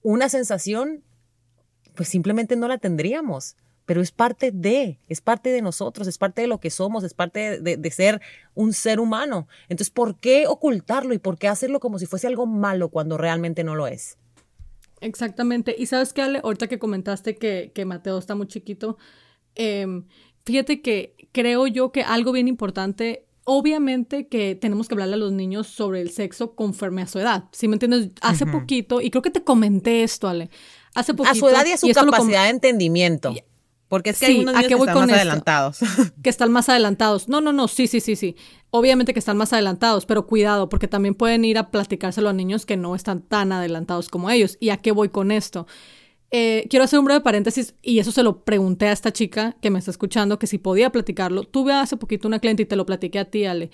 una 0.00 0.30
sensación, 0.30 1.04
pues 1.94 2.08
simplemente 2.08 2.56
no 2.56 2.68
la 2.68 2.78
tendríamos. 2.78 3.56
Pero 3.84 4.00
es 4.00 4.12
parte 4.12 4.50
de, 4.50 4.98
es 5.08 5.20
parte 5.20 5.50
de 5.50 5.60
nosotros, 5.60 6.06
es 6.08 6.16
parte 6.16 6.40
de 6.40 6.46
lo 6.46 6.58
que 6.58 6.70
somos, 6.70 7.04
es 7.04 7.12
parte 7.12 7.60
de, 7.60 7.76
de 7.76 7.90
ser 7.90 8.22
un 8.54 8.72
ser 8.72 8.98
humano. 8.98 9.46
Entonces, 9.68 9.90
¿por 9.90 10.20
qué 10.20 10.46
ocultarlo 10.46 11.12
y 11.12 11.18
por 11.18 11.36
qué 11.36 11.48
hacerlo 11.48 11.80
como 11.80 11.98
si 11.98 12.06
fuese 12.06 12.28
algo 12.28 12.46
malo 12.46 12.88
cuando 12.88 13.18
realmente 13.18 13.62
no 13.62 13.74
lo 13.74 13.86
es? 13.88 14.16
Exactamente. 15.00 15.74
Y 15.78 15.86
sabes 15.86 16.12
qué, 16.12 16.22
Ale, 16.22 16.40
ahorita 16.42 16.68
que 16.68 16.78
comentaste 16.78 17.36
que, 17.36 17.72
que 17.74 17.84
Mateo 17.84 18.18
está 18.18 18.34
muy 18.34 18.46
chiquito, 18.46 18.98
eh, 19.54 19.86
Fíjate 20.44 20.80
que 20.80 21.14
creo 21.32 21.66
yo 21.66 21.92
que 21.92 22.02
algo 22.02 22.32
bien 22.32 22.48
importante, 22.48 23.26
obviamente 23.44 24.26
que 24.28 24.54
tenemos 24.54 24.88
que 24.88 24.94
hablarle 24.94 25.14
a 25.14 25.18
los 25.18 25.32
niños 25.32 25.66
sobre 25.66 26.00
el 26.00 26.10
sexo 26.10 26.54
conforme 26.54 27.02
a 27.02 27.06
su 27.06 27.18
edad. 27.18 27.44
¿Sí 27.52 27.68
me 27.68 27.74
entiendes? 27.74 28.10
Hace 28.22 28.46
poquito, 28.46 29.00
y 29.00 29.10
creo 29.10 29.22
que 29.22 29.30
te 29.30 29.44
comenté 29.44 30.02
esto, 30.02 30.28
Ale. 30.28 30.50
Hace 30.94 31.14
poquito. 31.14 31.32
A 31.32 31.38
su 31.38 31.48
edad 31.48 31.64
y 31.66 31.72
a 31.72 31.76
su 31.76 31.88
capacidad 31.92 32.44
de 32.44 32.50
entendimiento. 32.50 33.34
Porque 33.90 34.10
es 34.10 34.20
que 34.20 34.26
hay 34.26 34.38
unos 34.38 34.54
niños 34.54 34.68
que, 34.68 34.74
están 34.74 34.94
más 34.94 35.10
adelantados. 35.10 35.78
Que 36.22 36.30
están 36.30 36.52
más 36.52 36.68
adelantados. 36.68 37.28
No, 37.28 37.40
no, 37.40 37.52
no, 37.52 37.66
sí, 37.66 37.88
sí, 37.88 37.98
sí, 37.98 38.14
sí. 38.14 38.36
Obviamente 38.70 39.12
que 39.12 39.18
están 39.18 39.36
más 39.36 39.52
adelantados, 39.52 40.06
pero 40.06 40.28
cuidado, 40.28 40.68
porque 40.68 40.86
también 40.86 41.16
pueden 41.16 41.44
ir 41.44 41.58
a 41.58 41.72
platicárselo 41.72 42.28
a 42.28 42.32
niños 42.32 42.66
que 42.66 42.76
no 42.76 42.94
están 42.94 43.20
tan 43.20 43.50
adelantados 43.50 44.08
como 44.08 44.30
ellos. 44.30 44.58
¿Y 44.60 44.68
a 44.68 44.76
qué 44.76 44.92
voy 44.92 45.08
con 45.08 45.32
esto? 45.32 45.66
Eh, 46.30 46.68
quiero 46.70 46.84
hacer 46.84 47.00
un 47.00 47.04
breve 47.04 47.20
paréntesis 47.20 47.74
y 47.82 47.98
eso 47.98 48.12
se 48.12 48.22
lo 48.22 48.44
pregunté 48.44 48.86
a 48.86 48.92
esta 48.92 49.12
chica 49.12 49.56
que 49.60 49.70
me 49.70 49.80
está 49.80 49.90
escuchando, 49.90 50.38
que 50.38 50.46
si 50.46 50.58
podía 50.58 50.92
platicarlo. 50.92 51.42
Tuve 51.42 51.72
hace 51.72 51.96
poquito 51.96 52.28
una 52.28 52.38
cliente 52.38 52.62
y 52.62 52.66
te 52.66 52.76
lo 52.76 52.86
platiqué 52.86 53.18
a 53.18 53.24
ti, 53.24 53.44
Ale. 53.44 53.72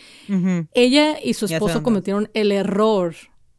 Ella 0.72 1.18
y 1.22 1.34
su 1.34 1.44
esposo 1.44 1.82
cometieron 1.82 2.30
el 2.32 2.52
error, 2.52 3.14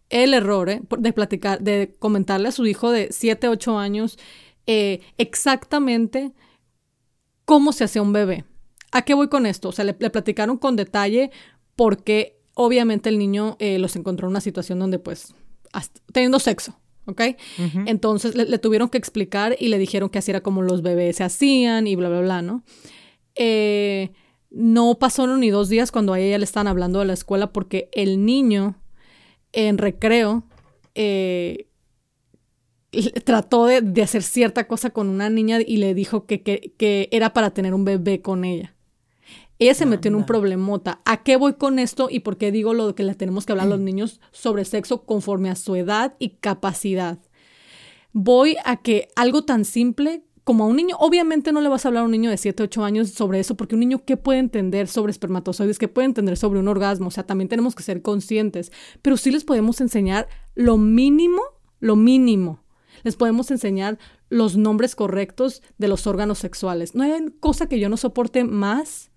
el 0.09 0.33
error 0.33 0.71
eh, 0.71 0.81
de 0.97 1.13
platicar, 1.13 1.61
de 1.61 1.93
comentarle 1.99 2.47
a 2.47 2.51
su 2.51 2.65
hijo 2.65 2.89
de 2.89 3.09
7, 3.11 3.47
8 3.47 3.77
años 3.77 4.17
eh, 4.69 4.99
exactamente 5.17 6.33
cómo 7.47 7.71
se 7.71 7.85
hace 7.85 8.01
un 8.01 8.11
bebé. 8.11 8.43
¿A 8.91 9.03
qué 9.03 9.13
voy 9.13 9.29
con 9.29 9.45
esto? 9.45 9.69
O 9.69 9.71
sea, 9.71 9.85
le, 9.85 9.93
platicaron 9.93 10.57
con 10.57 10.75
detalle 10.75 11.31
porque 11.77 12.41
obviamente 12.53 13.07
el 13.07 13.17
niño 13.17 13.57
los 13.59 13.95
encontró 13.95 14.27
en 14.27 14.31
una 14.31 14.41
situación 14.41 14.79
donde 14.79 14.99
pues 14.99 15.33
teniendo 16.11 16.39
sexo, 16.39 16.77
¿ok? 17.05 17.21
Entonces 17.85 18.35
le, 18.35 18.57
tuvieron 18.57 18.89
que 18.89 18.97
explicar 18.97 19.55
y 19.59 19.69
le 19.69 19.77
dijeron 19.77 20.09
que 20.09 20.19
así 20.19 20.31
era 20.31 20.41
como 20.41 20.61
los 20.61 20.81
bebés 20.81 21.15
se 21.17 21.23
hacían 21.23 21.87
y 21.87 21.95
bla, 21.95 22.09
bla, 22.09 22.19
bla, 22.19 22.41
¿no? 22.41 22.63
Eh, 23.35 24.11
no 24.49 24.99
pasaron 24.99 25.39
ni 25.39 25.49
dos 25.49 25.69
días 25.69 25.91
cuando 25.91 26.13
a 26.13 26.19
ella 26.19 26.37
le 26.37 26.43
estaban 26.43 26.67
hablando 26.67 26.99
de 26.99 27.05
la 27.05 27.13
escuela 27.13 27.53
porque 27.53 27.89
el 27.93 28.25
niño 28.25 28.75
en 29.53 29.77
recreo 29.77 30.43
eh, 30.95 31.67
trató 33.23 33.65
de, 33.65 34.01
hacer 34.01 34.23
cierta 34.23 34.67
cosa 34.67 34.89
con 34.89 35.09
una 35.09 35.29
niña 35.29 35.59
y 35.65 35.77
le 35.77 35.93
dijo 35.93 36.25
que, 36.25 36.41
que 36.41 37.09
era 37.11 37.33
para 37.33 37.51
tener 37.51 37.73
un 37.73 37.85
bebé 37.85 38.21
con 38.21 38.45
ella. 38.45 38.75
Ella 39.59 39.73
se 39.73 39.87
metió 39.87 40.09
en 40.09 40.15
un 40.15 40.25
problemota. 40.25 41.01
¿A 41.03 41.23
qué 41.23 41.35
voy 41.35 41.53
con 41.53 41.79
esto 41.79 42.09
y 42.11 42.19
por 42.19 42.37
qué 42.37 42.51
digo 42.51 42.73
lo 42.73 42.93
que 42.93 43.03
le 43.03 43.15
tenemos 43.15 43.45
que 43.45 43.53
hablar 43.53 43.65
a 43.65 43.69
los 43.69 43.79
niños 43.79 44.21
sobre 44.31 44.65
sexo 44.65 45.03
conforme 45.03 45.49
a 45.49 45.55
su 45.55 45.75
edad 45.75 46.15
y 46.19 46.29
capacidad? 46.29 47.17
Voy 48.13 48.55
a 48.65 48.77
que 48.77 49.09
algo 49.15 49.45
tan 49.45 49.65
simple 49.65 50.23
como 50.43 50.63
a 50.63 50.67
un 50.67 50.77
niño, 50.77 50.95
obviamente 50.99 51.51
no 51.51 51.59
le 51.59 51.67
vas 51.67 51.83
a 51.83 51.89
hablar 51.89 52.03
a 52.03 52.05
un 52.05 52.11
niño 52.11 52.29
de 52.29 52.37
7, 52.37 52.63
8 52.63 52.85
años 52.85 53.09
sobre 53.09 53.39
eso, 53.39 53.57
porque 53.57 53.75
un 53.75 53.81
niño, 53.81 54.05
¿qué 54.05 54.15
puede 54.15 54.39
entender 54.39 54.87
sobre 54.87 55.11
espermatozoides? 55.11 55.77
¿Qué 55.77 55.89
puede 55.89 56.05
entender 56.05 56.37
sobre 56.37 56.59
un 56.59 56.69
orgasmo? 56.69 57.07
O 57.07 57.11
sea, 57.11 57.25
también 57.25 57.49
tenemos 57.49 57.75
que 57.75 57.83
ser 57.83 58.01
conscientes, 58.01 58.71
pero 59.01 59.17
sí 59.17 59.29
les 59.29 59.43
podemos 59.43 59.81
enseñar 59.81 60.29
lo 60.55 60.77
mínimo, 60.77 61.41
lo 61.81 61.97
mínimo. 61.97 62.63
Les 63.07 63.15
podemos 63.15 63.51
enseñar 63.51 63.99
los 64.27 64.57
nombres 64.57 64.93
correctos 64.93 65.63
de 65.77 65.87
los 65.87 66.07
órganos 66.07 66.39
sexuales. 66.39 66.93
No 66.93 67.03
hay 67.03 67.13
cosa 67.39 67.69
que 67.69 67.79
yo 67.79 67.87
no 67.87 67.95
soporte 67.95 68.43
más 68.43 69.11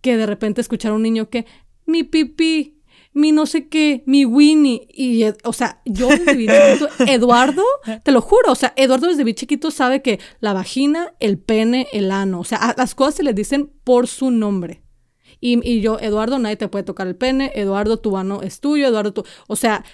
que 0.00 0.16
de 0.16 0.26
repente 0.26 0.60
escuchar 0.60 0.90
a 0.90 0.94
un 0.96 1.02
niño 1.02 1.30
que, 1.30 1.46
mi 1.86 2.02
pipí, 2.02 2.80
mi 3.12 3.30
no 3.30 3.46
sé 3.46 3.68
qué, 3.68 4.02
mi 4.04 4.24
Winnie. 4.24 4.88
Y, 4.92 5.22
o 5.44 5.52
sea, 5.52 5.80
yo 5.84 6.08
desde 6.08 6.34
bien 6.34 6.52
chiquito, 6.72 6.88
Eduardo, 7.06 7.62
te 8.02 8.10
lo 8.10 8.20
juro, 8.20 8.50
o 8.50 8.56
sea, 8.56 8.72
Eduardo 8.74 9.06
desde 9.06 9.22
bien 9.22 9.36
chiquito 9.36 9.70
sabe 9.70 10.02
que 10.02 10.18
la 10.40 10.52
vagina, 10.52 11.14
el 11.20 11.38
pene, 11.38 11.86
el 11.92 12.10
ano, 12.10 12.40
o 12.40 12.44
sea, 12.44 12.74
las 12.76 12.96
cosas 12.96 13.14
se 13.14 13.22
le 13.22 13.32
dicen 13.32 13.70
por 13.84 14.08
su 14.08 14.32
nombre. 14.32 14.82
Y, 15.40 15.64
y 15.64 15.82
yo, 15.82 16.00
Eduardo, 16.00 16.40
nadie 16.40 16.56
te 16.56 16.66
puede 16.66 16.82
tocar 16.82 17.06
el 17.06 17.14
pene, 17.14 17.52
Eduardo, 17.54 18.00
tu 18.00 18.16
ano 18.16 18.42
es 18.42 18.58
tuyo, 18.58 18.88
Eduardo, 18.88 19.12
tu, 19.12 19.24
o 19.46 19.54
sea, 19.54 19.84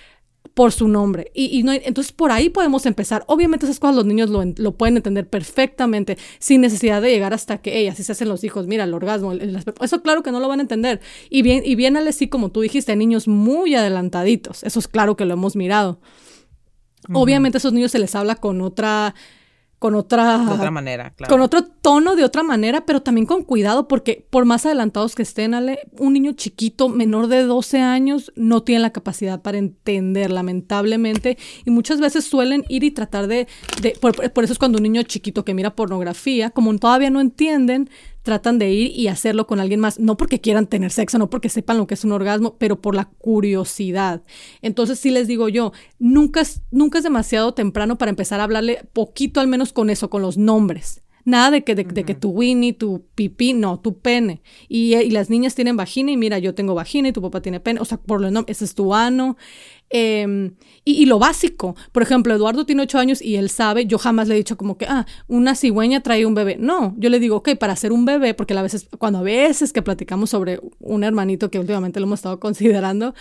por 0.52 0.72
su 0.72 0.88
nombre. 0.88 1.30
Y, 1.34 1.62
no, 1.62 1.72
entonces 1.72 2.12
por 2.12 2.30
ahí 2.30 2.50
podemos 2.50 2.86
empezar. 2.86 3.24
Obviamente 3.26 3.66
esas 3.66 3.80
cosas 3.80 3.96
los 3.96 4.04
niños 4.04 4.30
lo, 4.30 4.72
pueden 4.76 4.96
entender 4.96 5.28
perfectamente 5.28 6.18
sin 6.38 6.60
necesidad 6.60 7.00
de 7.00 7.10
llegar 7.10 7.32
hasta 7.32 7.58
que, 7.58 7.78
ellas 7.78 7.94
así 7.94 8.04
se 8.04 8.12
hacen 8.12 8.28
los 8.28 8.44
hijos, 8.44 8.66
mira, 8.66 8.84
el 8.84 8.94
orgasmo, 8.94 9.32
eso 9.32 10.02
claro 10.02 10.22
que 10.22 10.30
no 10.30 10.40
lo 10.40 10.48
van 10.48 10.60
a 10.60 10.62
entender. 10.62 11.00
Y 11.30 11.42
bien, 11.42 11.62
y 11.64 11.74
bien 11.74 11.96
así 11.96 12.28
como 12.28 12.50
tú 12.50 12.60
dijiste, 12.60 12.94
niños 12.94 13.26
muy 13.26 13.74
adelantaditos, 13.74 14.62
eso 14.62 14.78
es 14.78 14.88
claro 14.88 15.16
que 15.16 15.24
lo 15.24 15.34
hemos 15.34 15.56
mirado. 15.56 16.00
Obviamente 17.12 17.56
a 17.56 17.60
esos 17.60 17.72
niños 17.72 17.90
se 17.90 17.98
les 17.98 18.14
habla 18.14 18.36
con 18.36 18.62
otra 18.62 19.14
con 19.84 19.94
otra, 19.96 20.50
otra 20.50 20.70
manera, 20.70 21.10
claro. 21.10 21.30
Con 21.30 21.42
otro 21.42 21.62
tono, 21.62 22.16
de 22.16 22.24
otra 22.24 22.42
manera, 22.42 22.86
pero 22.86 23.02
también 23.02 23.26
con 23.26 23.42
cuidado, 23.42 23.86
porque 23.86 24.26
por 24.30 24.46
más 24.46 24.64
adelantados 24.64 25.14
que 25.14 25.20
estén, 25.20 25.52
Ale, 25.52 25.80
un 25.98 26.14
niño 26.14 26.32
chiquito, 26.32 26.88
menor 26.88 27.26
de 27.26 27.42
12 27.42 27.82
años, 27.82 28.32
no 28.34 28.62
tiene 28.62 28.80
la 28.80 28.94
capacidad 28.94 29.42
para 29.42 29.58
entender, 29.58 30.30
lamentablemente, 30.30 31.36
y 31.66 31.70
muchas 31.70 32.00
veces 32.00 32.24
suelen 32.24 32.64
ir 32.70 32.82
y 32.82 32.92
tratar 32.92 33.26
de, 33.26 33.46
de 33.82 33.90
por, 34.00 34.32
por, 34.32 34.44
eso 34.44 34.54
es 34.54 34.58
cuando 34.58 34.78
un 34.78 34.84
niño 34.84 35.02
chiquito 35.02 35.44
que 35.44 35.52
mira 35.52 35.76
pornografía, 35.76 36.48
como 36.48 36.74
todavía 36.78 37.10
no 37.10 37.20
entienden, 37.20 37.90
tratan 38.24 38.58
de 38.58 38.72
ir 38.72 38.90
y 38.98 39.06
hacerlo 39.06 39.46
con 39.46 39.60
alguien 39.60 39.78
más, 39.78 40.00
no 40.00 40.16
porque 40.16 40.40
quieran 40.40 40.66
tener 40.66 40.90
sexo, 40.90 41.18
no 41.18 41.30
porque 41.30 41.50
sepan 41.50 41.76
lo 41.76 41.86
que 41.86 41.94
es 41.94 42.04
un 42.04 42.10
orgasmo, 42.10 42.56
pero 42.58 42.80
por 42.80 42.96
la 42.96 43.04
curiosidad. 43.04 44.22
Entonces 44.62 44.98
sí 44.98 45.10
les 45.10 45.28
digo 45.28 45.48
yo, 45.48 45.72
nunca 45.98 46.40
es, 46.40 46.62
nunca 46.72 46.98
es 46.98 47.04
demasiado 47.04 47.54
temprano 47.54 47.98
para 47.98 48.10
empezar 48.10 48.40
a 48.40 48.44
hablarle 48.44 48.80
poquito 48.92 49.40
al 49.40 49.46
menos 49.46 49.72
con 49.72 49.90
eso, 49.90 50.10
con 50.10 50.22
los 50.22 50.38
nombres. 50.38 51.02
Nada 51.26 51.50
de 51.50 51.64
que, 51.64 51.74
de, 51.74 51.84
que 51.84 52.14
tu 52.14 52.30
Winnie, 52.30 52.74
tu 52.74 53.06
pipí, 53.14 53.54
no, 53.54 53.80
tu 53.80 53.98
pene. 53.98 54.42
Y, 54.68 54.94
y, 54.94 55.10
las 55.10 55.30
niñas 55.30 55.54
tienen 55.54 55.74
vagina 55.74 56.10
y 56.10 56.18
mira, 56.18 56.38
yo 56.38 56.54
tengo 56.54 56.74
vagina 56.74 57.08
y 57.08 57.12
tu 57.12 57.22
papá 57.22 57.40
tiene 57.40 57.60
pene. 57.60 57.80
O 57.80 57.86
sea, 57.86 57.96
por 57.96 58.20
lo 58.20 58.26
menos, 58.26 58.44
ese 58.46 58.66
es 58.66 58.74
tu 58.74 58.94
ano. 58.94 59.38
Em, 59.90 60.56
y, 60.84 61.06
lo 61.06 61.18
básico, 61.18 61.76
por 61.92 62.02
ejemplo, 62.02 62.34
Eduardo 62.34 62.66
tiene 62.66 62.82
ocho 62.82 62.98
años 62.98 63.22
y 63.22 63.36
él 63.36 63.48
sabe, 63.48 63.86
yo 63.86 63.98
jamás 63.98 64.28
le 64.28 64.34
he 64.34 64.38
dicho 64.38 64.56
como 64.56 64.76
que, 64.76 64.86
ah, 64.86 65.06
una 65.28 65.54
cigüeña 65.54 66.02
trae 66.02 66.26
un 66.26 66.34
bebé. 66.34 66.56
No, 66.58 66.94
yo 66.98 67.10
le 67.10 67.20
digo, 67.20 67.36
ok, 67.36 67.50
para 67.58 67.74
hacer 67.74 67.92
un 67.92 68.04
bebé, 68.04 68.34
porque 68.34 68.54
a 68.54 68.62
veces, 68.62 68.88
cuando 68.98 69.20
a 69.20 69.22
veces 69.22 69.72
que 69.72 69.82
platicamos 69.82 70.30
sobre 70.30 70.60
un 70.80 71.04
hermanito 71.04 71.50
que 71.50 71.58
últimamente 71.58 72.00
lo 72.00 72.06
hemos 72.06 72.18
estado 72.18 72.40
considerando, 72.40 73.14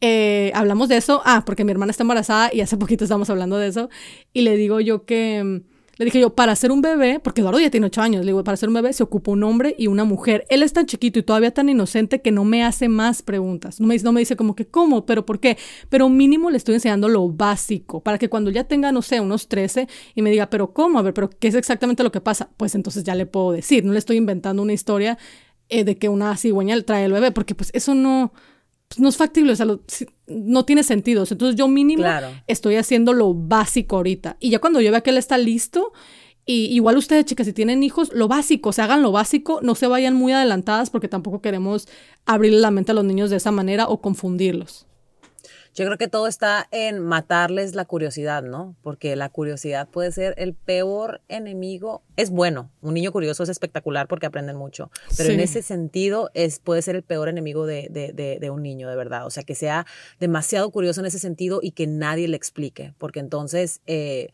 eh, 0.00 0.50
hablamos 0.54 0.88
de 0.88 0.96
eso, 0.96 1.22
ah, 1.24 1.44
porque 1.46 1.64
mi 1.64 1.70
hermana 1.70 1.90
está 1.90 2.02
embarazada 2.02 2.50
y 2.52 2.60
hace 2.60 2.76
poquito 2.76 3.04
estamos 3.04 3.30
hablando 3.30 3.56
de 3.58 3.68
eso, 3.68 3.88
y 4.32 4.42
le 4.42 4.56
digo 4.56 4.80
yo 4.80 5.04
que 5.04 5.36
em, 5.38 5.62
le 5.98 6.04
dije 6.04 6.20
yo, 6.20 6.34
para 6.34 6.54
ser 6.56 6.72
un 6.72 6.82
bebé, 6.82 7.20
porque 7.20 7.40
Eduardo 7.40 7.58
ya 7.58 7.70
tiene 7.70 7.86
ocho 7.86 8.02
años, 8.02 8.24
le 8.24 8.32
digo, 8.32 8.44
para 8.44 8.56
ser 8.56 8.68
un 8.68 8.74
bebé 8.74 8.92
se 8.92 9.02
ocupa 9.02 9.30
un 9.30 9.42
hombre 9.42 9.74
y 9.78 9.86
una 9.86 10.04
mujer. 10.04 10.44
Él 10.50 10.62
es 10.62 10.74
tan 10.74 10.84
chiquito 10.84 11.18
y 11.18 11.22
todavía 11.22 11.52
tan 11.52 11.70
inocente 11.70 12.20
que 12.20 12.32
no 12.32 12.44
me 12.44 12.64
hace 12.64 12.88
más 12.88 13.22
preguntas. 13.22 13.80
No 13.80 13.86
me, 13.86 13.96
no 13.98 14.12
me 14.12 14.20
dice 14.20 14.36
como 14.36 14.54
que, 14.54 14.66
¿cómo? 14.66 15.06
¿Pero 15.06 15.24
por 15.24 15.40
qué? 15.40 15.56
Pero 15.88 16.08
mínimo 16.10 16.50
le 16.50 16.58
estoy 16.58 16.74
enseñando 16.74 17.08
lo 17.08 17.28
básico, 17.30 18.02
para 18.02 18.18
que 18.18 18.28
cuando 18.28 18.50
ya 18.50 18.64
tenga, 18.64 18.92
no 18.92 19.00
sé, 19.00 19.20
unos 19.20 19.48
13 19.48 19.88
y 20.14 20.22
me 20.22 20.30
diga, 20.30 20.50
¿pero 20.50 20.72
cómo? 20.74 20.98
A 20.98 21.02
ver, 21.02 21.14
¿pero 21.14 21.30
qué 21.30 21.48
es 21.48 21.54
exactamente 21.54 22.02
lo 22.02 22.12
que 22.12 22.20
pasa? 22.20 22.50
Pues 22.58 22.74
entonces 22.74 23.02
ya 23.02 23.14
le 23.14 23.24
puedo 23.24 23.52
decir, 23.52 23.84
no 23.84 23.92
le 23.92 23.98
estoy 23.98 24.18
inventando 24.18 24.62
una 24.62 24.74
historia 24.74 25.16
eh, 25.70 25.84
de 25.84 25.96
que 25.96 26.10
una 26.10 26.36
cigüeña 26.36 26.80
trae 26.82 27.06
el 27.06 27.12
bebé, 27.12 27.32
porque 27.32 27.54
pues 27.54 27.70
eso 27.72 27.94
no 27.94 28.32
pues, 28.88 29.00
no 29.00 29.08
es 29.08 29.16
factible, 29.16 29.52
o 29.52 29.56
sea, 29.56 29.66
no 30.26 30.64
tiene 30.64 30.82
sentido. 30.82 31.24
Entonces 31.28 31.56
yo 31.56 31.68
mínimo 31.68 32.04
estoy 32.46 32.76
haciendo 32.76 33.12
lo 33.12 33.34
básico 33.34 33.96
ahorita. 33.96 34.36
Y 34.40 34.50
ya 34.50 34.58
cuando 34.58 34.80
yo 34.80 34.90
vea 34.90 35.00
que 35.00 35.10
él 35.10 35.18
está 35.18 35.38
listo, 35.38 35.92
y 36.48 36.66
igual 36.66 36.96
ustedes, 36.96 37.24
chicas, 37.24 37.46
si 37.46 37.52
tienen 37.52 37.82
hijos, 37.82 38.12
lo 38.12 38.28
básico, 38.28 38.72
se 38.72 38.80
hagan 38.80 39.02
lo 39.02 39.10
básico, 39.10 39.58
no 39.62 39.74
se 39.74 39.88
vayan 39.88 40.14
muy 40.14 40.32
adelantadas 40.32 40.90
porque 40.90 41.08
tampoco 41.08 41.40
queremos 41.40 41.88
abrirle 42.24 42.60
la 42.60 42.70
mente 42.70 42.92
a 42.92 42.94
los 42.94 43.04
niños 43.04 43.30
de 43.30 43.36
esa 43.36 43.50
manera 43.50 43.88
o 43.88 44.00
confundirlos. 44.00 44.86
Yo 45.76 45.84
creo 45.84 45.98
que 45.98 46.08
todo 46.08 46.26
está 46.26 46.68
en 46.70 47.00
matarles 47.00 47.74
la 47.74 47.84
curiosidad, 47.84 48.42
¿no? 48.42 48.74
Porque 48.80 49.14
la 49.14 49.28
curiosidad 49.28 49.86
puede 49.86 50.10
ser 50.10 50.32
el 50.38 50.54
peor 50.54 51.20
enemigo. 51.28 52.02
Es 52.16 52.30
bueno, 52.30 52.70
un 52.80 52.94
niño 52.94 53.12
curioso 53.12 53.42
es 53.42 53.50
espectacular 53.50 54.08
porque 54.08 54.24
aprenden 54.24 54.56
mucho, 54.56 54.90
pero 55.18 55.34
en 55.34 55.40
ese 55.40 55.60
sentido 55.60 56.30
es, 56.32 56.60
puede 56.60 56.80
ser 56.80 56.96
el 56.96 57.02
peor 57.02 57.28
enemigo 57.28 57.66
de, 57.66 57.88
de, 57.90 58.38
de, 58.40 58.50
un 58.50 58.62
niño, 58.62 58.88
de 58.88 58.96
verdad. 58.96 59.26
O 59.26 59.30
sea, 59.30 59.42
que 59.42 59.54
sea 59.54 59.84
demasiado 60.18 60.70
curioso 60.70 61.00
en 61.00 61.06
ese 61.06 61.18
sentido 61.18 61.60
y 61.62 61.72
que 61.72 61.86
nadie 61.86 62.26
le 62.26 62.38
explique, 62.38 62.94
porque 62.96 63.20
entonces... 63.20 63.82
Eh, 63.86 64.30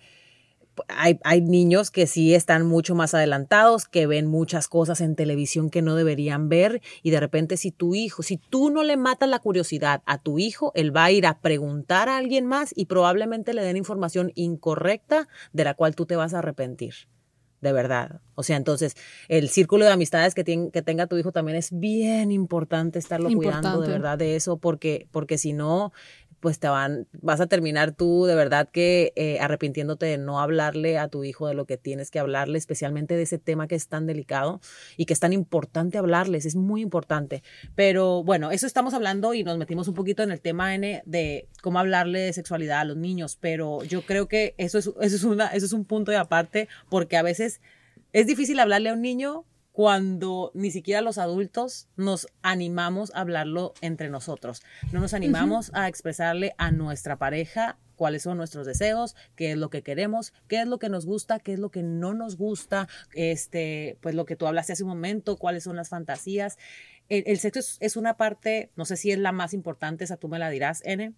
hay, 0.88 1.18
hay, 1.24 1.40
niños 1.40 1.90
que 1.90 2.06
sí 2.06 2.34
están 2.34 2.66
mucho 2.66 2.94
más 2.94 3.14
adelantados, 3.14 3.86
que 3.86 4.06
ven 4.06 4.26
muchas 4.26 4.68
cosas 4.68 5.00
en 5.00 5.16
televisión 5.16 5.70
que 5.70 5.82
no 5.82 5.94
deberían 5.94 6.48
ver 6.48 6.82
y 7.02 7.10
de 7.10 7.20
repente 7.20 7.56
si 7.56 7.70
tu 7.70 7.94
hijo, 7.94 8.22
si 8.22 8.36
tú 8.36 8.70
no 8.70 8.84
le 8.84 8.96
matas 8.96 9.28
la 9.28 9.38
curiosidad 9.38 10.02
a 10.06 10.18
tu 10.18 10.38
hijo, 10.38 10.72
él 10.74 10.94
va 10.94 11.04
a 11.04 11.10
ir 11.10 11.26
a 11.26 11.40
preguntar 11.40 12.08
a 12.08 12.16
alguien 12.16 12.46
más 12.46 12.72
y 12.76 12.86
probablemente 12.86 13.54
le 13.54 13.62
den 13.62 13.76
información 13.76 14.32
incorrecta 14.34 15.28
de 15.52 15.64
la 15.64 15.74
cual 15.74 15.94
tú 15.94 16.06
te 16.06 16.16
vas 16.16 16.34
a 16.34 16.38
arrepentir. 16.38 16.94
De 17.62 17.72
verdad. 17.72 18.20
O 18.34 18.42
sea, 18.42 18.56
entonces, 18.56 18.96
el 19.28 19.48
círculo 19.48 19.84
de 19.84 19.92
amistades 19.92 20.34
que, 20.34 20.42
que 20.44 20.82
tenga 20.82 21.06
tu 21.06 21.16
hijo 21.16 21.30
también 21.30 21.56
es 21.56 21.70
bien 21.70 22.32
importante 22.32 22.98
estarlo 22.98 23.30
cuidando 23.30 23.80
de 23.80 23.88
verdad 23.88 24.18
de 24.18 24.34
eso, 24.34 24.56
porque, 24.56 25.06
porque 25.12 25.38
si 25.38 25.52
no, 25.52 25.92
pues 26.42 26.58
te 26.58 26.66
van, 26.66 27.06
vas 27.20 27.40
a 27.40 27.46
terminar 27.46 27.92
tú 27.92 28.24
de 28.24 28.34
verdad 28.34 28.68
que 28.68 29.12
eh, 29.14 29.38
arrepintiéndote 29.38 30.06
de 30.06 30.18
no 30.18 30.40
hablarle 30.40 30.98
a 30.98 31.06
tu 31.06 31.22
hijo 31.22 31.46
de 31.46 31.54
lo 31.54 31.66
que 31.66 31.76
tienes 31.76 32.10
que 32.10 32.18
hablarle, 32.18 32.58
especialmente 32.58 33.16
de 33.16 33.22
ese 33.22 33.38
tema 33.38 33.68
que 33.68 33.76
es 33.76 33.86
tan 33.86 34.08
delicado 34.08 34.60
y 34.96 35.04
que 35.04 35.12
es 35.12 35.20
tan 35.20 35.32
importante 35.32 35.98
hablarles, 35.98 36.44
es 36.44 36.56
muy 36.56 36.82
importante. 36.82 37.44
Pero 37.76 38.24
bueno, 38.24 38.50
eso 38.50 38.66
estamos 38.66 38.92
hablando 38.92 39.34
y 39.34 39.44
nos 39.44 39.56
metimos 39.56 39.86
un 39.86 39.94
poquito 39.94 40.24
en 40.24 40.32
el 40.32 40.40
tema 40.40 40.74
N 40.74 41.04
de 41.06 41.46
cómo 41.62 41.78
hablarle 41.78 42.18
de 42.18 42.32
sexualidad 42.32 42.80
a 42.80 42.84
los 42.86 42.96
niños, 42.96 43.38
pero 43.40 43.84
yo 43.84 44.02
creo 44.02 44.26
que 44.26 44.56
eso 44.58 44.78
es, 44.78 44.88
eso 44.88 45.16
es, 45.16 45.22
una, 45.22 45.46
eso 45.46 45.66
es 45.66 45.72
un 45.72 45.84
punto 45.84 46.10
de 46.10 46.16
aparte 46.16 46.68
porque 46.90 47.16
a 47.16 47.22
veces 47.22 47.60
es 48.12 48.26
difícil 48.26 48.58
hablarle 48.58 48.88
a 48.88 48.94
un 48.94 49.00
niño 49.00 49.44
cuando 49.72 50.52
ni 50.54 50.70
siquiera 50.70 51.00
los 51.00 51.16
adultos 51.18 51.88
nos 51.96 52.28
animamos 52.42 53.10
a 53.14 53.20
hablarlo 53.20 53.72
entre 53.80 54.10
nosotros. 54.10 54.62
No 54.92 55.00
nos 55.00 55.14
animamos 55.14 55.70
a 55.74 55.88
expresarle 55.88 56.54
a 56.58 56.70
nuestra 56.70 57.16
pareja 57.16 57.78
cuáles 57.96 58.22
son 58.22 58.36
nuestros 58.36 58.66
deseos, 58.66 59.16
qué 59.34 59.52
es 59.52 59.56
lo 59.56 59.70
que 59.70 59.82
queremos, 59.82 60.34
qué 60.46 60.60
es 60.60 60.66
lo 60.66 60.78
que 60.78 60.90
nos 60.90 61.06
gusta, 61.06 61.38
qué 61.38 61.54
es 61.54 61.58
lo 61.58 61.70
que 61.70 61.82
no 61.82 62.12
nos 62.12 62.36
gusta, 62.36 62.88
este, 63.14 63.96
pues 64.00 64.14
lo 64.14 64.26
que 64.26 64.36
tú 64.36 64.46
hablaste 64.46 64.74
hace 64.74 64.82
un 64.82 64.90
momento, 64.90 65.36
cuáles 65.36 65.64
son 65.64 65.76
las 65.76 65.88
fantasías. 65.88 66.58
El, 67.08 67.38
sexo 67.38 67.60
es, 67.80 67.96
una 67.96 68.16
parte, 68.16 68.70
no 68.76 68.84
sé 68.84 68.96
si 68.96 69.10
es 69.10 69.18
la 69.18 69.32
más 69.32 69.54
importante, 69.54 70.04
esa 70.04 70.16
tú 70.16 70.28
me 70.28 70.38
la 70.38 70.50
dirás, 70.50 70.82
N, 70.84 71.14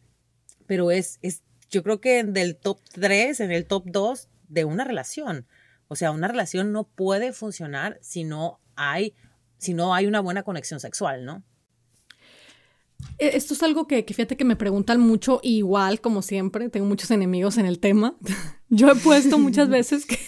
pero 0.67 0.91
es, 0.91 1.19
es 1.23 1.43
yo 1.71 1.83
creo 1.83 2.01
que 2.01 2.23
del 2.23 2.57
top 2.57 2.81
3, 2.93 3.41
en 3.41 3.51
el 3.51 3.67
top 3.67 3.85
2 3.87 4.29
de 4.49 4.65
una 4.65 4.85
relación. 4.85 5.47
O 5.89 5.97
sea, 5.97 6.11
una 6.11 6.29
relación 6.29 6.73
no 6.73 6.85
puede 6.85 7.33
funcionar 7.33 7.99
si 8.01 8.25
no 8.25 8.61
hay, 8.77 9.15
si 9.59 9.75
no 9.75 9.95
hay 9.95 10.07
una 10.07 10.21
buena 10.21 10.43
conexión 10.43 10.81
sexual, 10.81 11.25
¿no? 11.25 11.43
E, 13.19 13.37
esto 13.37 13.55
es 13.55 13.63
algo 13.63 13.87
que, 13.87 14.05
que, 14.05 14.15
fíjate 14.15 14.37
que 14.37 14.45
me 14.45 14.57
preguntan 14.57 15.01
mucho, 15.01 15.41
igual 15.43 16.01
como 16.01 16.23
siempre, 16.23 16.69
tengo 16.69 16.87
muchos 16.87 17.11
enemigos 17.11 17.59
en 17.59 17.67
el 17.67 17.79
tema. 17.79 18.17
Yo 18.69 18.91
he 18.91 18.97
puesto 18.97 19.39
muchas 19.39 19.69
veces 19.71 20.07
que 20.07 20.19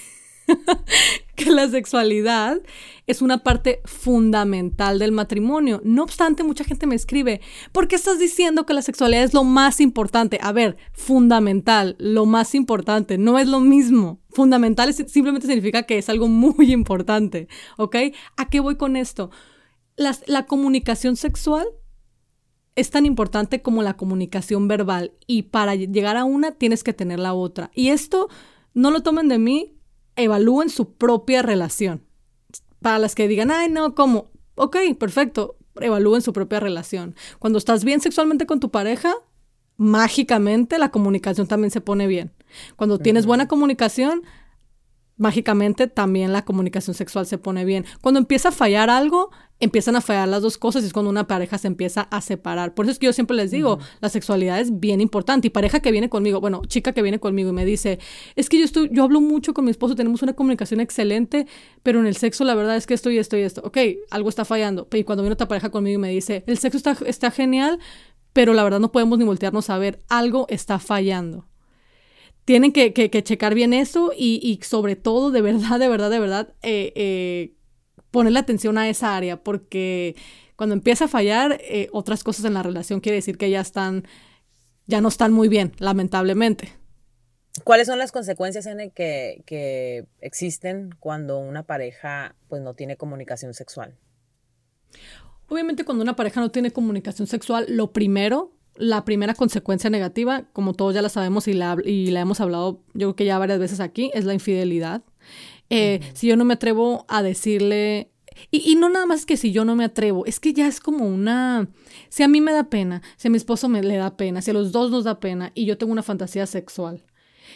que 1.37 1.51
la 1.51 1.69
sexualidad 1.69 2.61
es 3.07 3.23
una 3.23 3.43
parte 3.43 3.81
fundamental 3.85 4.99
del 4.99 5.13
matrimonio. 5.13 5.81
No 5.85 6.03
obstante, 6.03 6.43
mucha 6.43 6.65
gente 6.65 6.87
me 6.87 6.95
escribe, 6.95 7.41
¿por 7.73 7.89
qué 7.89 7.97
estás 7.97 8.19
diciendo 8.19 8.67
que 8.67 8.75
la 8.75 8.83
sexualidad 8.83 9.25
es 9.25 9.35
lo 9.35 9.45
más 9.45 9.81
importante? 9.81 10.39
A 10.43 10.53
ver, 10.53 10.77
fundamental, 10.93 11.97
lo 11.99 12.27
más 12.27 12.55
importante, 12.55 13.19
no 13.19 13.39
es 13.39 13.49
lo 13.49 13.61
mismo. 13.61 14.21
Fundamental 14.31 14.93
simplemente 14.93 15.47
significa 15.47 15.85
que 15.85 15.99
es 15.99 16.09
algo 16.09 16.29
muy 16.29 16.73
importante, 16.73 17.49
¿ok? 17.77 17.97
¿A 18.37 18.49
qué 18.49 18.61
voy 18.61 18.77
con 18.77 18.97
esto? 18.97 19.31
la 20.27 20.45
comunicación 20.45 21.17
sexual 21.17 21.67
es 22.77 22.91
tan 22.91 23.07
importante 23.07 23.63
como 23.63 23.83
la 23.83 23.97
comunicación 23.97 24.69
verbal 24.69 25.15
y 25.27 25.45
para 25.45 25.75
llegar 25.75 26.19
a 26.19 26.25
una 26.25 26.53
tienes 26.53 26.85
que 26.85 26.93
tener 26.93 27.19
la 27.19 27.33
otra. 27.33 27.71
Y 27.75 27.89
esto 27.89 28.29
no 28.75 28.91
lo 28.91 29.03
tomen 29.03 29.29
de 29.29 29.39
mí, 29.39 29.76
evalúen 30.17 30.71
su 30.71 30.95
propia 30.95 31.43
relación. 31.43 32.03
Para 32.81 32.99
las 32.99 33.15
que 33.15 33.29
digan, 33.29 33.51
ay, 33.51 33.71
no, 33.71 33.95
¿cómo? 33.95 34.31
Ok, 34.55 34.77
perfecto, 34.99 35.57
evalúen 35.81 36.23
su 36.23 36.33
propia 36.33 36.61
relación. 36.61 37.15
Cuando 37.39 37.59
estás 37.59 37.85
bien 37.85 38.01
sexualmente 38.01 38.47
con 38.47 38.61
tu 38.61 38.71
pareja, 38.71 39.15
mágicamente 39.77 40.79
la 40.79 40.91
comunicación 40.91 41.47
también 41.47 41.71
se 41.71 41.81
pone 41.81 42.07
bien. 42.07 42.33
Cuando 42.77 42.99
tienes 42.99 43.27
buena 43.27 43.49
comunicación, 43.49 44.23
mágicamente 45.17 45.87
también 45.87 46.33
la 46.33 46.45
comunicación 46.45 46.95
sexual 46.95 47.27
se 47.27 47.39
pone 47.39 47.65
bien. 47.65 47.85
Cuando 48.01 48.21
empieza 48.21 48.51
a 48.51 48.53
fallar 48.53 48.91
algo, 48.91 49.31
empiezan 49.59 49.97
a 49.97 50.03
fallar 50.03 50.29
las 50.29 50.43
dos 50.43 50.59
cosas 50.59 50.83
y 50.83 50.87
es 50.87 50.93
cuando 50.93 51.11
una 51.11 51.27
pareja 51.27 51.57
se 51.59 51.67
empieza 51.67 52.03
a 52.03 52.21
separar. 52.21 52.75
Por 52.75 52.85
eso 52.85 52.93
es 52.93 52.99
que 52.99 53.07
yo 53.07 53.13
siempre 53.13 53.37
les 53.37 53.51
digo, 53.51 53.79
la 54.01 54.09
sexualidad 54.09 54.61
es 54.61 54.79
bien 54.79 55.01
importante. 55.01 55.47
Y 55.47 55.51
pareja 55.51 55.81
que 55.81 55.91
viene 55.91 56.11
conmigo, 56.11 56.41
bueno, 56.41 56.63
chica 56.67 56.93
que 56.93 57.03
viene 57.03 57.19
conmigo 57.19 57.51
y 57.51 57.53
me 57.53 57.65
dice, 57.65 57.99
es 58.35 58.49
que 58.49 58.59
yo 58.59 58.65
estoy, 58.65 58.91
yo 58.93 59.05
hablo 59.05 59.21
mucho 59.21 59.55
con 59.55 59.65
mi 59.65 59.71
esposo, 59.71 59.95
tenemos 59.95 60.23
una 60.23 60.35
comunicación 60.35 60.81
excelente, 60.81 61.47
pero 61.83 62.01
en 62.01 62.07
el 62.07 62.17
sexo 62.17 62.45
la 62.45 62.55
verdad 62.55 62.77
es 62.77 62.87
que 62.87 62.95
esto 62.95 63.11
y 63.11 63.19
esto 63.19 63.37
y 63.37 63.43
esto. 63.43 63.63
Ok, 63.65 63.79
algo 64.11 64.29
está 64.29 64.45
fallando. 64.45 64.87
Y 64.93 65.05
cuando 65.05 65.23
viene 65.23 65.35
otra 65.35 65.49
pareja 65.49 65.71
conmigo 65.71 65.95
y 65.95 66.03
me 66.03 66.11
dice, 66.11 66.45
el 66.47 66.59
sexo 66.59 66.77
está, 66.77 66.97
está 67.07 67.31
genial, 67.31 67.79
pero 68.35 68.53
la 68.53 68.65
verdad 68.65 68.81
no 68.81 68.93
podemos 68.93 69.19
ni 69.19 69.25
voltearnos 69.25 69.71
a 69.71 69.79
ver, 69.79 70.01
algo 70.09 70.47
está 70.51 70.79
fallando 70.79 71.47
tienen 72.47 72.73
que, 72.73 73.23
checar 73.25 73.55
bien 73.55 73.75
eso 73.75 74.13
y, 74.17 74.61
sobre 74.63 74.95
todo, 74.95 75.33
de 75.33 75.43
verdad, 75.43 75.81
de 75.81 75.89
verdad, 75.89 76.11
de 76.11 76.21
verdad, 76.21 76.55
eh, 76.63 76.93
eh, 76.95 77.55
ponerle 78.13 78.39
atención 78.39 78.79
a 78.79 78.89
esa 78.89 79.17
área, 79.17 79.43
porque 79.43 80.15
cuando 80.55 80.75
empieza 80.75 81.07
a 81.07 81.09
fallar, 81.09 81.59
eh, 81.61 81.89
otras 81.93 82.23
cosas 82.23 82.45
en 82.45 82.55
la 82.55 82.63
relación 82.63 83.01
quiere 83.01 83.17
decir 83.17 83.37
que 83.37 83.51
ya 83.51 83.61
están, 83.61 84.07
ya 84.87 85.01
no 85.01 85.09
están 85.09 85.33
muy 85.33 85.49
bien, 85.49 85.73
lamentablemente. 85.79 86.73
¿Cuáles 87.65 87.89
son 87.89 87.99
las 87.99 88.13
consecuencias 88.13 88.67
en 88.67 88.93
que, 88.93 89.43
que 89.45 90.07
existen 90.21 90.95
cuando 91.01 91.39
una 91.39 91.65
pareja 91.65 92.37
pues 92.49 92.63
no 92.63 92.75
tiene 92.75 92.97
comunicación 92.97 93.55
sexual? 93.55 93.99
Obviamente 95.49 95.85
cuando 95.85 96.03
una 96.03 96.15
pareja 96.15 96.41
no 96.41 96.53
tiene 96.53 96.71
comunicación 96.71 97.27
sexual, 97.27 97.67
lo 97.69 97.93
primero 97.93 98.56
la 98.79 99.05
primera 99.05 99.35
consecuencia 99.35 99.91
negativa, 99.91 100.45
como 100.53 100.75
todos 100.75 100.95
ya 100.95 101.03
la 101.03 101.09
sabemos 101.09 101.49
y 101.49 101.55
la, 101.55 101.77
y 101.85 102.11
la 102.11 102.21
hemos 102.21 102.41
hablado 102.41 102.81
yo 102.95 103.09
creo 103.09 103.17
que 103.17 103.25
ya 103.25 103.39
varias 103.39 103.59
veces 103.59 103.81
aquí, 103.81 104.11
es 104.15 104.25
la 104.25 104.35
infidelidad. 104.35 105.03
Eh, 105.71 106.01
si 106.15 106.29
yo 106.29 106.37
no 106.37 106.45
me 106.45 106.55
atrevo 106.55 107.05
a 107.09 107.23
decirle, 107.23 108.11
y, 108.51 108.71
y, 108.71 108.77
no 108.77 108.89
nada 108.89 109.07
más 109.07 109.27
que 109.27 109.37
si 109.37 109.51
yo 109.51 109.65
no 109.65 109.77
me 109.77 109.85
atrevo, 109.85 110.27
es 110.27 110.41
que 110.41 110.53
ya 110.53 110.69
es 110.69 110.81
como 110.81 111.07
una, 111.07 111.69
si 112.09 112.23
a 112.23 112.29
mí 112.29 112.41
me 112.41 112.53
da 112.53 112.65
pena, 112.65 113.03
si 113.17 113.29
a 113.29 113.31
mi 113.31 113.37
esposo 113.37 113.69
me 113.69 113.83
le 113.83 113.97
da 113.97 114.17
pena, 114.17 114.43
si 114.43 114.51
a 114.51 114.55
los 114.55 114.73
dos 114.73 114.91
nos 114.91 115.05
da 115.05 115.21
pena 115.21 115.53
y 115.55 115.65
yo 115.65 115.79
tengo 115.79 115.93
una 115.93 116.03
fantasía 116.03 116.47
sexual 116.47 117.03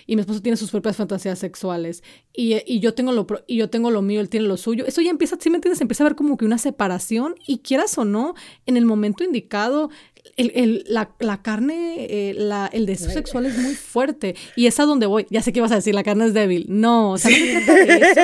y 0.07 0.17
mi 0.17 0.21
esposo 0.21 0.43
tiene 0.43 0.57
sus 0.57 0.71
propias 0.71 0.97
fantasías 0.97 1.39
sexuales 1.39 2.03
y, 2.33 2.57
y, 2.67 2.81
yo 2.81 2.95
tengo 2.95 3.13
lo 3.13 3.27
y 3.47 3.57
yo 3.57 3.71
tengo 3.71 3.91
lo 3.91 4.03
mío, 4.03 4.21
él 4.21 4.29
tiene 4.29 4.47
lo 4.47 4.57
suyo. 4.57 4.87
Eso 4.87 5.01
ya 5.01 5.11
empieza, 5.11 5.37
¿sí 5.39 5.51
me 5.51 5.57
entiendes? 5.57 5.81
Empieza 5.81 6.05
a 6.05 6.09
ver 6.09 6.17
como 6.17 6.37
que 6.37 6.45
una 6.45 6.59
separación 6.59 7.35
y 7.47 7.59
quieras 7.59 7.97
o 7.99 8.05
no, 8.05 8.35
en 8.67 8.77
el 8.77 8.87
momento 8.87 9.25
indicado, 9.25 9.91
el, 10.37 10.53
el, 10.55 10.85
la, 10.89 11.11
la, 11.19 11.43
carne, 11.43 12.07
eh, 12.09 12.35
la, 12.37 12.69
el 12.73 12.87
deseo 12.87 13.11
sexual 13.11 13.47
es 13.47 13.57
muy 13.59 13.75
fuerte 13.75 14.35
y 14.57 14.67
es 14.67 14.81
a 14.81 14.85
donde 14.85 15.07
voy. 15.07 15.27
Ya 15.31 15.43
sé 15.43 15.53
que 15.53 15.61
vas 15.61 15.73
a 15.73 15.77
decir, 15.77 15.95
la 15.95 16.03
carne 16.03 16.27
es 16.27 16.35
débil. 16.35 16.67
No, 16.69 17.13
o 17.13 17.19
sea, 17.19 17.31
no 17.31 17.37
se 17.37 17.53
trata 17.53 17.75
de 17.75 17.95
eso. 17.95 18.21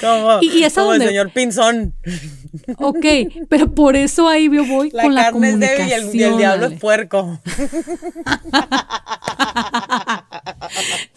como, 0.00 0.38
y, 0.40 0.58
y 0.58 0.64
es 0.64 0.76
a 0.78 0.82
donde... 0.82 1.04
el 1.04 1.10
señor 1.10 1.30
Pinzón. 1.30 1.94
Ok, 2.78 3.06
pero 3.48 3.72
por 3.74 3.96
eso 3.96 4.28
ahí 4.28 4.50
yo 4.50 4.64
voy 4.64 4.90
con 4.90 5.14
la 5.14 5.30
comunicación. 5.30 5.60
La 5.60 5.76
carne 5.76 5.96
es 5.96 6.12
débil 6.12 6.20
y 6.20 6.22
el, 6.22 6.36
diablo 6.36 6.66
es 6.66 6.80
puerco. 6.80 7.40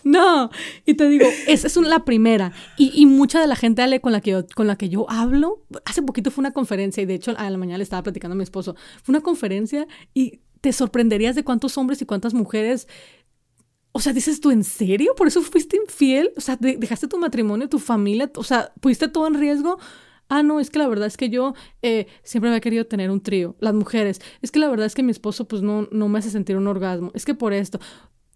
no, 0.04 0.50
y 0.86 0.94
te 0.94 1.10
digo, 1.10 1.26
esa 1.48 1.68
es 1.68 1.76
la 1.78 2.06
primera. 2.06 2.52
Y, 2.78 3.06
mucha 3.06 3.42
de 3.42 3.48
la 3.48 3.56
gente 3.56 4.00
con, 4.02 4.12
la 4.12 4.22
que 4.22 4.32
yo, 4.32 4.46
con 4.56 4.68
la 4.68 4.78
que 4.78 4.90
yo 4.90 5.10
hablo, 5.10 5.66
hace 5.86 6.02
poquito 6.02 6.32
fue 6.32 6.42
una 6.42 6.52
conferencia 6.52 7.02
y 7.02 7.06
de 7.06 7.16
hecho 7.16 7.34
a 7.38 7.50
la 7.50 7.58
mañana 7.58 7.78
le 7.78 7.84
estaba 7.84 8.04
platicando 8.04 8.34
a 8.34 8.38
mi 8.38 8.44
esposo, 8.44 8.76
fue 9.04 9.14
una 9.14 9.22
conferencia 9.22 9.88
y 10.14 10.42
te 10.62 10.74
sorprenderías 10.74 11.36
de 11.36 11.44
cuántos 11.44 11.78
hombres 11.78 12.02
y 12.02 12.06
cuántas 12.06 12.34
mujeres 12.34 12.88
o 13.92 14.00
sea, 14.02 14.14
dices 14.14 14.40
tú, 14.40 14.52
¿en 14.52 14.64
serio? 14.64 15.14
¿Por 15.18 15.28
eso 15.28 15.42
fuiste 15.42 15.76
infiel? 15.76 16.32
O 16.38 16.42
sea, 16.42 16.58
dejaste 16.60 17.08
tu 17.08 17.18
matrimonio, 17.18 17.68
tu 17.68 17.80
familia, 17.80 18.32
o 18.36 18.44
sea, 18.44 18.72
pusiste 18.80 19.08
todo 19.08 19.26
en 19.26 19.34
riesgo 19.34 19.80
Ah, 20.30 20.44
no, 20.44 20.60
es 20.60 20.70
que 20.70 20.78
la 20.78 20.88
verdad 20.88 21.08
es 21.08 21.18
que 21.18 21.30
yo 21.30 21.56
eh, 21.82 22.06
siempre 22.24 22.50
había 22.50 22.62
querido 22.62 22.86
tener 22.86 23.10
un 23.10 23.20
trío. 23.20 23.56
Las 23.60 23.74
mujeres, 23.74 24.22
es 24.44 24.52
que 24.52 24.60
la 24.60 24.70
verdad 24.70 24.86
es 24.86 24.94
que 24.94 25.02
mi 25.02 25.12
esposo 25.12 25.48
pues 25.48 25.64
no, 25.64 25.88
no 25.92 26.08
me 26.08 26.20
hace 26.20 26.30
sentir 26.30 26.56
un 26.56 26.68
orgasmo. 26.68 27.12
Es 27.16 27.26
que 27.26 27.34
por 27.34 27.52
esto, 27.52 27.80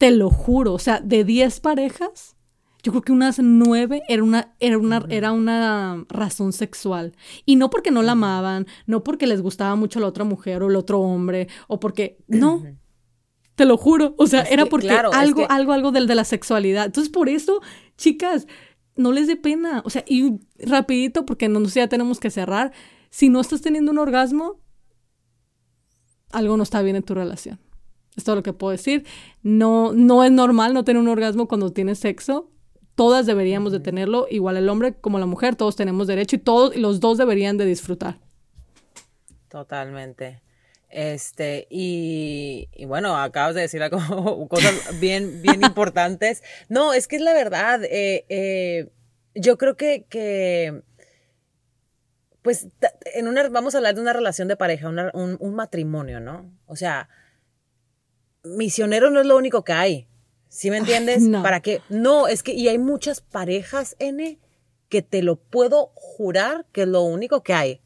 te 0.03 0.11
lo 0.11 0.29
juro, 0.29 0.73
o 0.73 0.79
sea, 0.79 0.99
de 0.99 1.23
10 1.23 1.61
parejas, 1.61 2.35
yo 2.83 2.91
creo 2.91 3.03
que 3.03 3.13
unas 3.13 3.39
nueve 3.39 4.01
era 4.09 4.21
una, 4.21 4.53
era 4.59 4.77
una, 4.77 5.05
era 5.07 5.31
una 5.31 6.03
razón 6.09 6.51
sexual. 6.51 7.15
Y 7.45 7.55
no 7.55 7.69
porque 7.69 7.89
no 7.89 8.03
la 8.03 8.11
amaban, 8.11 8.67
no 8.85 9.01
porque 9.01 9.27
les 9.27 9.41
gustaba 9.41 9.77
mucho 9.77 10.01
la 10.01 10.07
otra 10.07 10.25
mujer 10.25 10.61
o 10.61 10.67
el 10.67 10.75
otro 10.75 10.99
hombre, 10.99 11.47
o 11.69 11.79
porque, 11.79 12.17
no, 12.27 12.65
te 13.55 13.63
lo 13.63 13.77
juro, 13.77 14.13
o 14.17 14.27
sea, 14.27 14.41
era 14.41 14.65
porque 14.65 14.89
algo, 14.89 15.49
algo, 15.49 15.71
algo 15.71 15.91
del 15.93 16.05
de 16.05 16.15
la 16.15 16.25
sexualidad. 16.25 16.87
Entonces, 16.87 17.09
por 17.09 17.29
eso, 17.29 17.61
chicas, 17.95 18.45
no 18.97 19.13
les 19.13 19.27
dé 19.27 19.37
pena. 19.37 19.83
O 19.85 19.89
sea, 19.89 20.03
y 20.05 20.41
rapidito, 20.57 21.25
porque 21.25 21.47
no, 21.47 21.63
ya 21.63 21.87
tenemos 21.87 22.19
que 22.19 22.29
cerrar. 22.29 22.73
Si 23.09 23.29
no 23.29 23.39
estás 23.39 23.61
teniendo 23.61 23.93
un 23.93 23.99
orgasmo, 23.99 24.59
algo 26.29 26.57
no 26.57 26.63
está 26.63 26.81
bien 26.81 26.97
en 26.97 27.03
tu 27.03 27.13
relación. 27.13 27.61
Es 28.15 28.23
todo 28.23 28.35
lo 28.35 28.43
que 28.43 28.53
puedo 28.53 28.71
decir. 28.71 29.05
No, 29.41 29.93
no 29.93 30.23
es 30.23 30.31
normal 30.31 30.73
no 30.73 30.83
tener 30.83 31.01
un 31.01 31.07
orgasmo 31.07 31.47
cuando 31.47 31.71
tienes 31.71 31.99
sexo. 31.99 32.49
Todas 32.95 33.25
deberíamos 33.25 33.71
de 33.71 33.79
tenerlo, 33.79 34.27
igual 34.29 34.55
el 34.55 34.69
hombre 34.69 34.93
como 34.93 35.17
la 35.17 35.25
mujer, 35.25 35.55
todos 35.55 35.75
tenemos 35.75 36.05
derecho 36.05 36.35
y 36.35 36.39
todos, 36.39 36.75
los 36.75 36.99
dos 36.99 37.17
deberían 37.17 37.57
de 37.57 37.65
disfrutar. 37.65 38.19
Totalmente. 39.49 40.41
Este, 40.89 41.65
y, 41.71 42.67
bueno, 42.85 43.17
acabas 43.17 43.55
de 43.55 43.61
decir 43.61 43.81
algo, 43.81 44.47
cosas 44.49 44.99
bien, 44.99 45.41
bien 45.41 45.61
importantes. 45.63 46.43
No, 46.69 46.93
es 46.93 47.07
que 47.07 47.15
es 47.15 47.21
la 47.23 47.33
verdad. 47.33 47.83
Eh, 47.83 48.25
eh, 48.29 48.91
yo 49.33 49.57
creo 49.57 49.75
que, 49.75 50.05
que 50.07 50.83
pues, 52.43 52.67
en 53.15 53.27
una, 53.27 53.49
vamos 53.49 53.73
a 53.73 53.79
hablar 53.79 53.95
de 53.95 54.01
una 54.01 54.13
relación 54.13 54.47
de 54.47 54.55
pareja, 54.55 54.87
un, 54.87 55.55
matrimonio, 55.55 56.19
¿no? 56.19 56.51
O 56.67 56.75
sea, 56.75 57.09
misionero 58.43 59.09
no 59.09 59.21
es 59.21 59.25
lo 59.25 59.37
único 59.37 59.63
que 59.63 59.73
hay. 59.73 60.07
¿Sí 60.49 60.69
me 60.69 60.77
entiendes? 60.77 61.23
¿Para 61.41 61.61
qué? 61.61 61.81
No, 61.89 62.27
es 62.27 62.43
que, 62.43 62.53
y 62.53 62.67
hay 62.67 62.77
muchas 62.77 63.21
parejas, 63.21 63.95
N, 63.97 64.39
que 64.87 65.01
te 65.01 65.23
lo 65.23 65.37
puedo 65.37 65.91
jurar 65.95 66.67
que 66.71 66.83
es 66.83 66.87
lo 66.87 67.01
único 67.01 67.41
que 67.41 67.53
hay. 67.53 67.81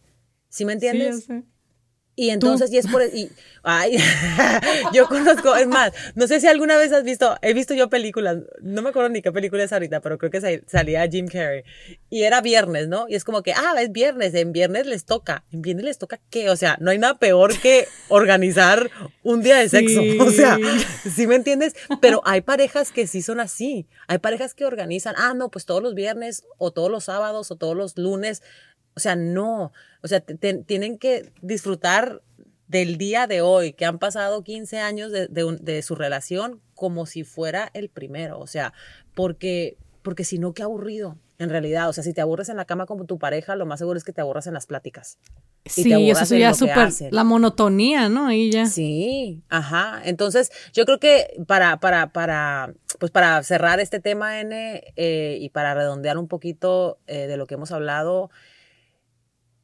¿Sí 0.49 0.65
me 0.65 0.73
entiendes? 0.73 1.25
Sí, 1.25 1.43
y 2.19 2.31
entonces, 2.31 2.73
y 2.73 2.79
es 2.79 2.87
por... 2.87 3.03
Y, 3.03 3.29
ay, 3.63 3.95
yo 4.93 5.07
conozco, 5.07 5.55
es 5.55 5.67
más, 5.67 5.93
no 6.15 6.25
sé 6.25 6.39
si 6.39 6.47
alguna 6.47 6.75
vez 6.75 6.91
has 6.91 7.03
visto, 7.03 7.37
he 7.43 7.53
visto 7.53 7.75
yo 7.75 7.89
películas, 7.89 8.39
no 8.59 8.81
me 8.81 8.89
acuerdo 8.89 9.09
ni 9.09 9.21
qué 9.21 9.31
película 9.31 9.63
es 9.63 9.71
ahorita, 9.71 10.01
pero 10.01 10.17
creo 10.17 10.31
que 10.31 10.63
salía 10.65 11.07
Jim 11.07 11.27
Carrey. 11.27 11.63
Y 12.09 12.23
era 12.23 12.41
viernes, 12.41 12.87
¿no? 12.87 13.05
Y 13.07 13.13
es 13.13 13.23
como 13.23 13.43
que, 13.43 13.53
ah, 13.53 13.75
es 13.79 13.91
viernes, 13.91 14.33
en 14.33 14.51
viernes 14.51 14.87
les 14.87 15.05
toca. 15.05 15.45
¿En 15.51 15.61
viernes 15.61 15.85
les 15.85 15.97
toca 15.99 16.19
qué? 16.31 16.49
O 16.49 16.55
sea, 16.55 16.75
no 16.81 16.89
hay 16.89 16.97
nada 16.97 17.19
peor 17.19 17.55
que 17.59 17.87
organizar 18.07 18.89
un 19.21 19.43
día 19.43 19.57
de 19.57 19.69
sexo. 19.69 20.01
O 20.19 20.31
sea, 20.31 20.57
¿sí 21.15 21.27
me 21.27 21.35
entiendes? 21.35 21.75
Pero 22.01 22.21
hay 22.25 22.41
parejas 22.41 22.91
que 22.91 23.05
sí 23.05 23.21
son 23.21 23.39
así. 23.39 23.87
Hay 24.07 24.17
parejas 24.17 24.55
que 24.55 24.65
organizan, 24.65 25.13
ah, 25.17 25.33
no, 25.35 25.49
pues 25.49 25.65
todos 25.65 25.83
los 25.83 25.93
viernes 25.93 26.45
o 26.57 26.71
todos 26.71 26.89
los 26.89 27.03
sábados 27.03 27.51
o 27.51 27.55
todos 27.55 27.77
los 27.77 27.95
lunes 27.97 28.41
o 28.97 28.99
sea, 28.99 29.15
no. 29.15 29.71
O 30.01 30.07
sea, 30.07 30.21
tienen 30.21 30.97
que 30.97 31.31
disfrutar 31.43 32.23
del 32.67 32.97
día 32.97 33.27
de 33.27 33.41
hoy, 33.41 33.73
que 33.73 33.85
han 33.85 33.99
pasado 33.99 34.43
15 34.43 34.79
años 34.79 35.11
de, 35.11 35.27
de, 35.27 35.81
su 35.83 35.93
relación 35.93 36.61
como 36.73 37.05
si 37.05 37.23
fuera 37.23 37.69
el 37.75 37.89
primero. 37.89 38.39
O 38.39 38.47
sea, 38.47 38.73
porque, 39.13 39.77
porque 40.01 40.23
si 40.23 40.39
no, 40.39 40.55
qué 40.55 40.63
aburrido. 40.63 41.15
En 41.37 41.51
realidad, 41.51 41.87
o 41.87 41.93
sea, 41.93 42.03
si 42.03 42.11
te 42.11 42.21
aburres 42.21 42.49
en 42.49 42.57
la 42.57 42.65
cama 42.65 42.87
con 42.87 43.05
tu 43.05 43.19
pareja, 43.19 43.55
lo 43.55 43.67
más 43.67 43.77
seguro 43.77 43.99
es 43.99 44.03
que 44.03 44.13
te 44.13 44.21
aburras 44.21 44.47
en 44.47 44.55
las 44.55 44.65
pláticas. 44.65 45.19
Sí, 45.67 46.09
eso 46.09 46.25
sería 46.25 46.55
súper 46.55 46.91
la 47.11 47.23
monotonía, 47.23 48.09
¿no? 48.09 48.25
Ahí 48.25 48.51
ya. 48.51 48.65
Sí, 48.65 49.43
ajá. 49.49 50.01
Entonces, 50.05 50.51
yo 50.73 50.85
creo 50.85 50.99
que 50.99 51.39
para, 51.45 51.79
para, 51.79 52.11
para, 52.11 52.73
pues 52.97 53.11
para 53.11 53.43
cerrar 53.43 53.79
este 53.79 53.99
tema, 53.99 54.39
N, 54.39 54.81
eh, 54.95 55.37
y 55.39 55.49
para 55.49 55.75
redondear 55.75 56.17
un 56.17 56.27
poquito 56.27 56.97
eh, 57.05 57.27
de 57.27 57.37
lo 57.37 57.45
que 57.45 57.53
hemos 57.53 57.71
hablado, 57.71 58.31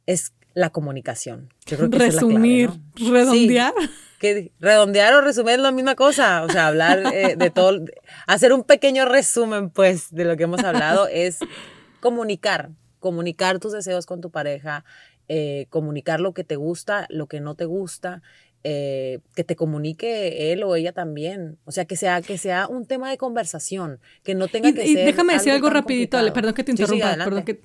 es 0.06 0.32
la 0.54 0.70
comunicación. 0.70 1.52
Resumir, 1.66 2.70
redondear. 2.96 3.74
que 4.20 4.52
redondear 4.60 5.12
o 5.14 5.20
resumir 5.20 5.54
es 5.54 5.60
la 5.60 5.72
misma 5.72 5.96
cosa. 5.96 6.44
O 6.44 6.48
sea, 6.48 6.68
hablar 6.68 7.02
eh, 7.12 7.36
de 7.36 7.50
todo, 7.50 7.84
hacer 8.26 8.52
un 8.52 8.62
pequeño 8.62 9.04
resumen, 9.04 9.70
pues, 9.70 10.12
de 10.12 10.24
lo 10.24 10.36
que 10.36 10.44
hemos 10.44 10.62
hablado 10.62 11.08
es 11.12 11.38
comunicar, 12.00 12.70
comunicar 13.00 13.58
tus 13.58 13.72
deseos 13.72 14.06
con 14.06 14.20
tu 14.20 14.30
pareja, 14.30 14.84
eh, 15.28 15.66
comunicar 15.70 16.20
lo 16.20 16.32
que 16.32 16.44
te 16.44 16.56
gusta, 16.56 17.06
lo 17.10 17.26
que 17.26 17.40
no 17.40 17.56
te 17.56 17.64
gusta, 17.64 18.22
eh, 18.62 19.20
que 19.34 19.44
te 19.44 19.56
comunique 19.56 20.52
él 20.52 20.62
o 20.62 20.76
ella 20.76 20.92
también. 20.92 21.58
O 21.64 21.72
sea, 21.72 21.84
que 21.84 21.96
sea, 21.96 22.22
que 22.22 22.38
sea 22.38 22.68
un 22.68 22.86
tema 22.86 23.10
de 23.10 23.18
conversación, 23.18 24.00
que 24.22 24.34
no 24.34 24.48
tenga 24.48 24.72
que 24.72 24.86
y 24.86 24.94
ser. 24.94 25.06
Déjame 25.06 25.34
decir 25.34 25.52
algo 25.52 25.68
rapidito, 25.68 26.18
perdón 26.32 26.54
que 26.54 26.64
te 26.64 26.70
interrumpa, 26.70 27.16
perdón 27.16 27.44
que 27.44 27.60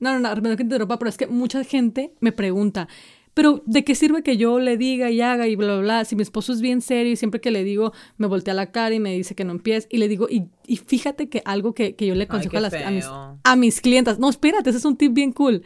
no, 0.00 0.18
no, 0.18 0.34
no, 0.34 0.42
que 0.50 0.56
te 0.56 0.62
interrumpa, 0.62 0.98
pero 0.98 1.08
es 1.08 1.16
que 1.16 1.26
mucha 1.26 1.62
gente 1.64 2.14
me 2.20 2.32
pregunta, 2.32 2.88
pero 3.34 3.62
¿de 3.66 3.84
qué 3.84 3.94
sirve 3.94 4.22
que 4.22 4.36
yo 4.36 4.60
le 4.60 4.76
diga 4.76 5.10
y 5.10 5.20
haga 5.20 5.48
y 5.48 5.56
bla, 5.56 5.74
bla, 5.74 5.82
bla? 5.82 6.04
Si 6.04 6.14
mi 6.14 6.22
esposo 6.22 6.52
es 6.52 6.60
bien 6.60 6.80
serio 6.80 7.12
y 7.12 7.16
siempre 7.16 7.40
que 7.40 7.50
le 7.50 7.64
digo 7.64 7.92
me 8.16 8.28
voltea 8.28 8.54
la 8.54 8.70
cara 8.70 8.94
y 8.94 9.00
me 9.00 9.12
dice 9.12 9.34
que 9.34 9.44
no 9.44 9.52
empieces 9.52 9.88
y 9.90 9.98
le 9.98 10.08
digo, 10.08 10.28
y, 10.30 10.48
y 10.66 10.76
fíjate 10.76 11.28
que 11.28 11.42
algo 11.44 11.74
que, 11.74 11.96
que 11.96 12.06
yo 12.06 12.14
le 12.14 12.24
aconsejo 12.24 12.56
a, 12.56 12.60
las, 12.60 12.74
a, 12.74 12.90
mis, 12.90 13.04
a 13.42 13.56
mis 13.56 13.80
clientas, 13.80 14.18
no, 14.18 14.30
espérate, 14.30 14.70
ese 14.70 14.78
es 14.78 14.84
un 14.84 14.96
tip 14.96 15.12
bien 15.12 15.32
cool 15.32 15.62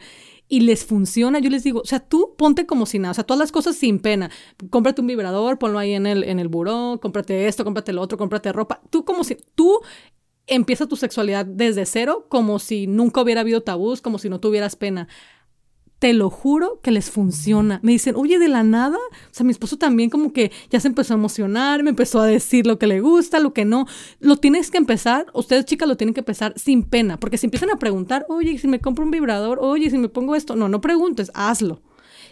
y 0.51 0.61
les 0.61 0.83
funciona, 0.83 1.37
yo 1.37 1.51
les 1.51 1.63
digo, 1.63 1.81
o 1.81 1.85
sea, 1.85 1.99
tú 1.99 2.33
ponte 2.35 2.65
como 2.65 2.87
si 2.87 2.97
nada, 2.97 3.11
o 3.11 3.13
sea, 3.13 3.23
todas 3.23 3.39
las 3.39 3.51
cosas 3.51 3.75
sin 3.75 3.99
pena. 3.99 4.31
Cómprate 4.71 4.99
un 4.99 5.05
vibrador, 5.05 5.59
ponlo 5.59 5.77
ahí 5.77 5.93
en 5.93 6.07
el, 6.07 6.23
en 6.23 6.39
el 6.39 6.47
buró, 6.47 6.99
cómprate 6.99 7.47
esto, 7.47 7.63
cómprate 7.63 7.93
lo 7.93 8.01
otro, 8.01 8.17
cómprate 8.17 8.51
ropa. 8.51 8.81
Tú 8.89 9.05
como 9.05 9.23
si, 9.23 9.37
tú 9.53 9.79
empieza 10.49 10.87
tu 10.87 10.95
sexualidad 10.95 11.45
desde 11.45 11.85
cero, 11.85 12.25
como 12.29 12.59
si 12.59 12.87
nunca 12.87 13.21
hubiera 13.21 13.41
habido 13.41 13.61
tabús, 13.61 14.01
como 14.01 14.17
si 14.17 14.29
no 14.29 14.39
tuvieras 14.39 14.75
pena. 14.75 15.07
Te 15.99 16.13
lo 16.13 16.29
juro 16.29 16.79
que 16.81 16.91
les 16.91 17.11
funciona. 17.11 17.81
Me 17.83 17.91
dicen, 17.91 18.15
oye, 18.15 18.39
de 18.39 18.47
la 18.47 18.63
nada. 18.63 18.97
O 18.97 19.33
sea, 19.33 19.45
mi 19.45 19.51
esposo 19.51 19.77
también 19.77 20.09
como 20.09 20.31
que 20.31 20.49
ya 20.69 20.79
se 20.79 20.87
empezó 20.87 21.13
a 21.13 21.17
emocionar, 21.17 21.83
me 21.83 21.89
empezó 21.89 22.21
a 22.21 22.25
decir 22.25 22.65
lo 22.65 22.79
que 22.79 22.87
le 22.87 23.01
gusta, 23.01 23.39
lo 23.39 23.53
que 23.53 23.65
no. 23.65 23.85
Lo 24.19 24.37
tienes 24.37 24.71
que 24.71 24.77
empezar, 24.77 25.25
ustedes 25.33 25.65
chicas 25.65 25.89
lo 25.89 25.97
tienen 25.97 26.13
que 26.13 26.21
empezar 26.21 26.53
sin 26.55 26.83
pena, 26.83 27.19
porque 27.19 27.37
si 27.37 27.47
empiezan 27.47 27.69
a 27.69 27.79
preguntar, 27.79 28.25
oye, 28.29 28.57
si 28.57 28.67
me 28.67 28.79
compro 28.79 29.03
un 29.03 29.11
vibrador, 29.11 29.59
oye, 29.61 29.89
si 29.89 29.97
me 29.97 30.07
pongo 30.07 30.35
esto, 30.35 30.55
no, 30.55 30.69
no 30.69 30.79
preguntes, 30.79 31.31
hazlo 31.33 31.81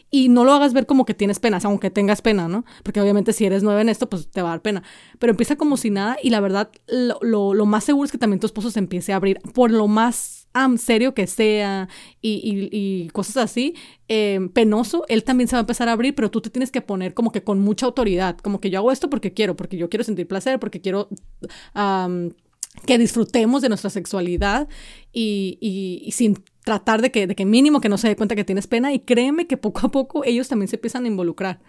y 0.09 0.29
no 0.29 0.45
lo 0.45 0.53
hagas 0.53 0.73
ver 0.73 0.85
como 0.85 1.05
que 1.05 1.13
tienes 1.13 1.39
penas, 1.39 1.65
aunque 1.65 1.89
tengas 1.89 2.21
pena, 2.21 2.47
¿no? 2.47 2.65
Porque 2.83 3.01
obviamente 3.01 3.33
si 3.33 3.45
eres 3.45 3.63
nueva 3.63 3.81
en 3.81 3.89
esto, 3.89 4.09
pues 4.09 4.29
te 4.29 4.41
va 4.41 4.49
a 4.49 4.51
dar 4.51 4.61
pena. 4.61 4.83
Pero 5.19 5.31
empieza 5.31 5.55
como 5.55 5.77
si 5.77 5.89
nada 5.89 6.17
y 6.21 6.29
la 6.29 6.39
verdad, 6.39 6.69
lo, 6.87 7.53
lo, 7.53 7.65
más 7.65 7.83
seguro 7.83 8.05
es 8.05 8.11
que 8.11 8.17
también 8.17 8.39
tu 8.39 8.47
esposo 8.47 8.71
se 8.71 8.79
empiece 8.79 9.13
a 9.13 9.17
abrir 9.17 9.39
por 9.53 9.71
lo 9.71 9.87
más 9.87 10.37
serio 10.77 11.13
que 11.13 11.27
sea 11.27 11.87
y, 12.21 12.69
y, 12.71 13.09
cosas 13.09 13.37
así, 13.37 13.75
em, 14.07 14.49
penoso, 14.49 15.05
él 15.07 15.23
también 15.23 15.47
se 15.47 15.55
va 15.55 15.59
a 15.59 15.61
empezar 15.61 15.87
a 15.87 15.91
abrir, 15.91 16.15
pero 16.15 16.31
tú 16.31 16.41
te 16.41 16.49
tienes 16.49 16.71
que 16.71 16.81
poner 16.81 17.13
como 17.13 17.31
que 17.31 17.43
con 17.43 17.59
mucha 17.59 17.85
autoridad, 17.85 18.37
como 18.37 18.59
que 18.59 18.71
yo 18.71 18.79
hago 18.79 18.91
esto 18.91 19.09
porque 19.09 19.33
quiero, 19.33 19.55
porque 19.55 19.77
yo 19.77 19.89
quiero 19.89 20.03
sentir 20.03 20.27
placer, 20.27 20.59
porque 20.59 20.81
quiero 20.81 21.09
que 22.85 22.97
disfrutemos 22.97 23.61
de 23.61 23.69
nuestra 23.69 23.89
sexualidad 23.89 24.67
y, 25.11 25.57
y, 25.61 26.11
sin 26.11 26.43
tratar 26.63 27.01
de 27.01 27.11
que, 27.11 27.27
de 27.27 27.35
que 27.35 27.45
mínimo 27.45 27.81
que 27.81 27.89
no 27.89 27.97
se 27.97 28.07
dé 28.07 28.15
cuenta 28.15 28.35
que 28.35 28.43
tienes 28.43 28.67
pena 28.67 28.93
y 28.93 28.99
créeme 28.99 29.47
que 29.47 29.57
poco 29.57 29.87
a 29.87 29.91
poco 29.91 30.23
ellos 30.23 30.47
también 30.47 30.67
se 30.67 30.75
empiezan 30.75 31.05
a 31.05 31.07
involucrar. 31.07 31.59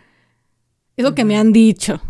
Es 0.96 1.04
lo 1.04 1.14
que 1.14 1.24
me 1.24 1.36
han 1.36 1.52
dicho. 1.52 2.00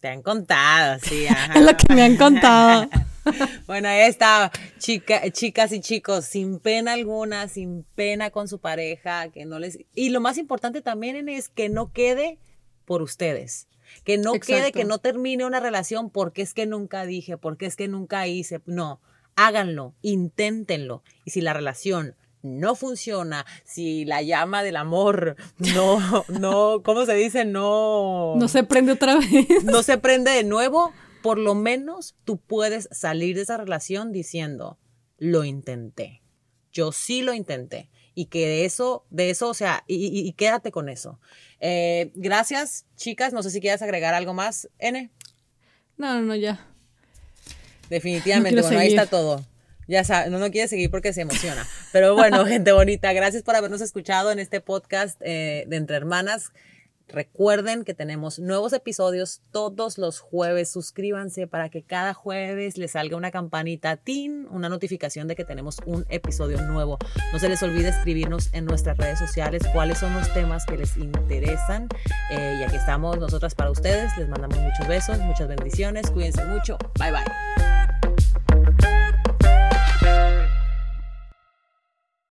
Te 0.00 0.08
han 0.08 0.22
contado, 0.22 0.98
sí. 1.02 1.26
es 1.54 1.62
lo 1.62 1.76
que 1.76 1.94
me 1.94 2.02
han 2.02 2.16
contado. 2.16 2.88
bueno, 3.66 3.88
ahí 3.88 4.00
está, 4.00 4.50
chica, 4.78 5.30
chicas 5.30 5.72
y 5.72 5.80
chicos, 5.80 6.24
sin 6.24 6.58
pena 6.58 6.94
alguna, 6.94 7.48
sin 7.48 7.84
pena 7.94 8.30
con 8.30 8.48
su 8.48 8.58
pareja, 8.58 9.28
que 9.28 9.44
no 9.44 9.58
les... 9.58 9.78
Y 9.94 10.08
lo 10.08 10.20
más 10.20 10.38
importante 10.38 10.80
también 10.80 11.28
es 11.28 11.48
que 11.48 11.68
no 11.68 11.92
quede 11.92 12.38
por 12.84 13.02
ustedes. 13.02 13.67
Que 14.08 14.16
no 14.16 14.32
quede, 14.32 14.72
que 14.72 14.86
no 14.86 15.00
termine 15.00 15.44
una 15.44 15.60
relación 15.60 16.08
porque 16.08 16.40
es 16.40 16.54
que 16.54 16.64
nunca 16.64 17.04
dije, 17.04 17.36
porque 17.36 17.66
es 17.66 17.76
que 17.76 17.88
nunca 17.88 18.26
hice. 18.26 18.62
No, 18.64 19.02
háganlo, 19.36 19.92
inténtenlo. 20.00 21.02
Y 21.26 21.32
si 21.32 21.42
la 21.42 21.52
relación 21.52 22.16
no 22.40 22.74
funciona, 22.74 23.44
si 23.66 24.06
la 24.06 24.22
llama 24.22 24.62
del 24.62 24.76
amor 24.76 25.36
no, 25.74 26.24
no, 26.28 26.82
¿cómo 26.82 27.04
se 27.04 27.16
dice? 27.16 27.44
No. 27.44 28.34
No 28.36 28.48
se 28.48 28.64
prende 28.64 28.92
otra 28.92 29.16
vez. 29.16 29.62
No 29.64 29.82
se 29.82 29.98
prende 29.98 30.30
de 30.30 30.42
nuevo, 30.42 30.94
por 31.22 31.36
lo 31.36 31.54
menos 31.54 32.16
tú 32.24 32.38
puedes 32.38 32.88
salir 32.90 33.36
de 33.36 33.42
esa 33.42 33.58
relación 33.58 34.10
diciendo, 34.10 34.78
lo 35.18 35.44
intenté. 35.44 36.22
Yo 36.72 36.92
sí 36.92 37.20
lo 37.20 37.34
intenté. 37.34 37.90
Y 38.18 38.26
que 38.26 38.48
de 38.48 38.64
eso, 38.64 39.04
de 39.10 39.30
eso, 39.30 39.48
o 39.48 39.54
sea, 39.54 39.84
y 39.86 40.32
quédate 40.32 40.72
con 40.72 40.88
eso. 40.88 41.20
Eh, 41.60 42.12
gracias, 42.14 42.86
chicas. 42.96 43.32
No 43.32 43.42
sé 43.42 43.50
si 43.50 43.60
quieres 43.60 43.82
agregar 43.82 44.14
algo 44.14 44.34
más, 44.34 44.68
N. 44.78 45.10
No, 45.96 46.14
no, 46.14 46.22
no, 46.22 46.36
ya. 46.36 46.66
Definitivamente, 47.90 48.60
bueno, 48.62 48.78
ahí 48.78 48.88
está 48.88 49.06
todo. 49.06 49.44
Ya 49.86 50.04
sabes, 50.04 50.30
no, 50.30 50.38
no 50.38 50.50
quiere 50.50 50.68
seguir 50.68 50.90
porque 50.90 51.12
se 51.12 51.22
emociona. 51.22 51.66
Pero 51.92 52.14
bueno, 52.14 52.44
gente 52.46 52.72
bonita, 52.72 53.12
gracias 53.12 53.42
por 53.42 53.56
habernos 53.56 53.80
escuchado 53.80 54.30
en 54.30 54.38
este 54.38 54.60
podcast 54.60 55.20
eh, 55.22 55.64
de 55.66 55.76
Entre 55.76 55.96
Hermanas. 55.96 56.52
Recuerden 57.08 57.84
que 57.84 57.94
tenemos 57.94 58.38
nuevos 58.38 58.72
episodios 58.72 59.40
todos 59.50 59.98
los 59.98 60.20
jueves. 60.20 60.70
Suscríbanse 60.70 61.46
para 61.46 61.70
que 61.70 61.82
cada 61.82 62.12
jueves 62.14 62.76
les 62.76 62.92
salga 62.92 63.16
una 63.16 63.30
campanita, 63.30 63.96
tin, 63.96 64.46
una 64.50 64.68
notificación 64.68 65.26
de 65.26 65.34
que 65.34 65.44
tenemos 65.44 65.78
un 65.86 66.04
episodio 66.10 66.60
nuevo. 66.62 66.98
No 67.32 67.38
se 67.38 67.48
les 67.48 67.62
olvide 67.62 67.88
escribirnos 67.88 68.50
en 68.52 68.66
nuestras 68.66 68.96
redes 68.98 69.18
sociales 69.18 69.62
cuáles 69.72 69.98
son 69.98 70.14
los 70.14 70.32
temas 70.34 70.66
que 70.66 70.76
les 70.76 70.96
interesan. 70.96 71.88
Eh, 72.30 72.58
y 72.60 72.62
aquí 72.62 72.76
estamos 72.76 73.18
nosotras 73.18 73.54
para 73.54 73.70
ustedes. 73.70 74.16
Les 74.18 74.28
mandamos 74.28 74.58
muchos 74.58 74.86
besos, 74.86 75.18
muchas 75.20 75.48
bendiciones. 75.48 76.10
Cuídense 76.10 76.44
mucho. 76.44 76.76
Bye 76.98 77.12
bye. 77.12 77.77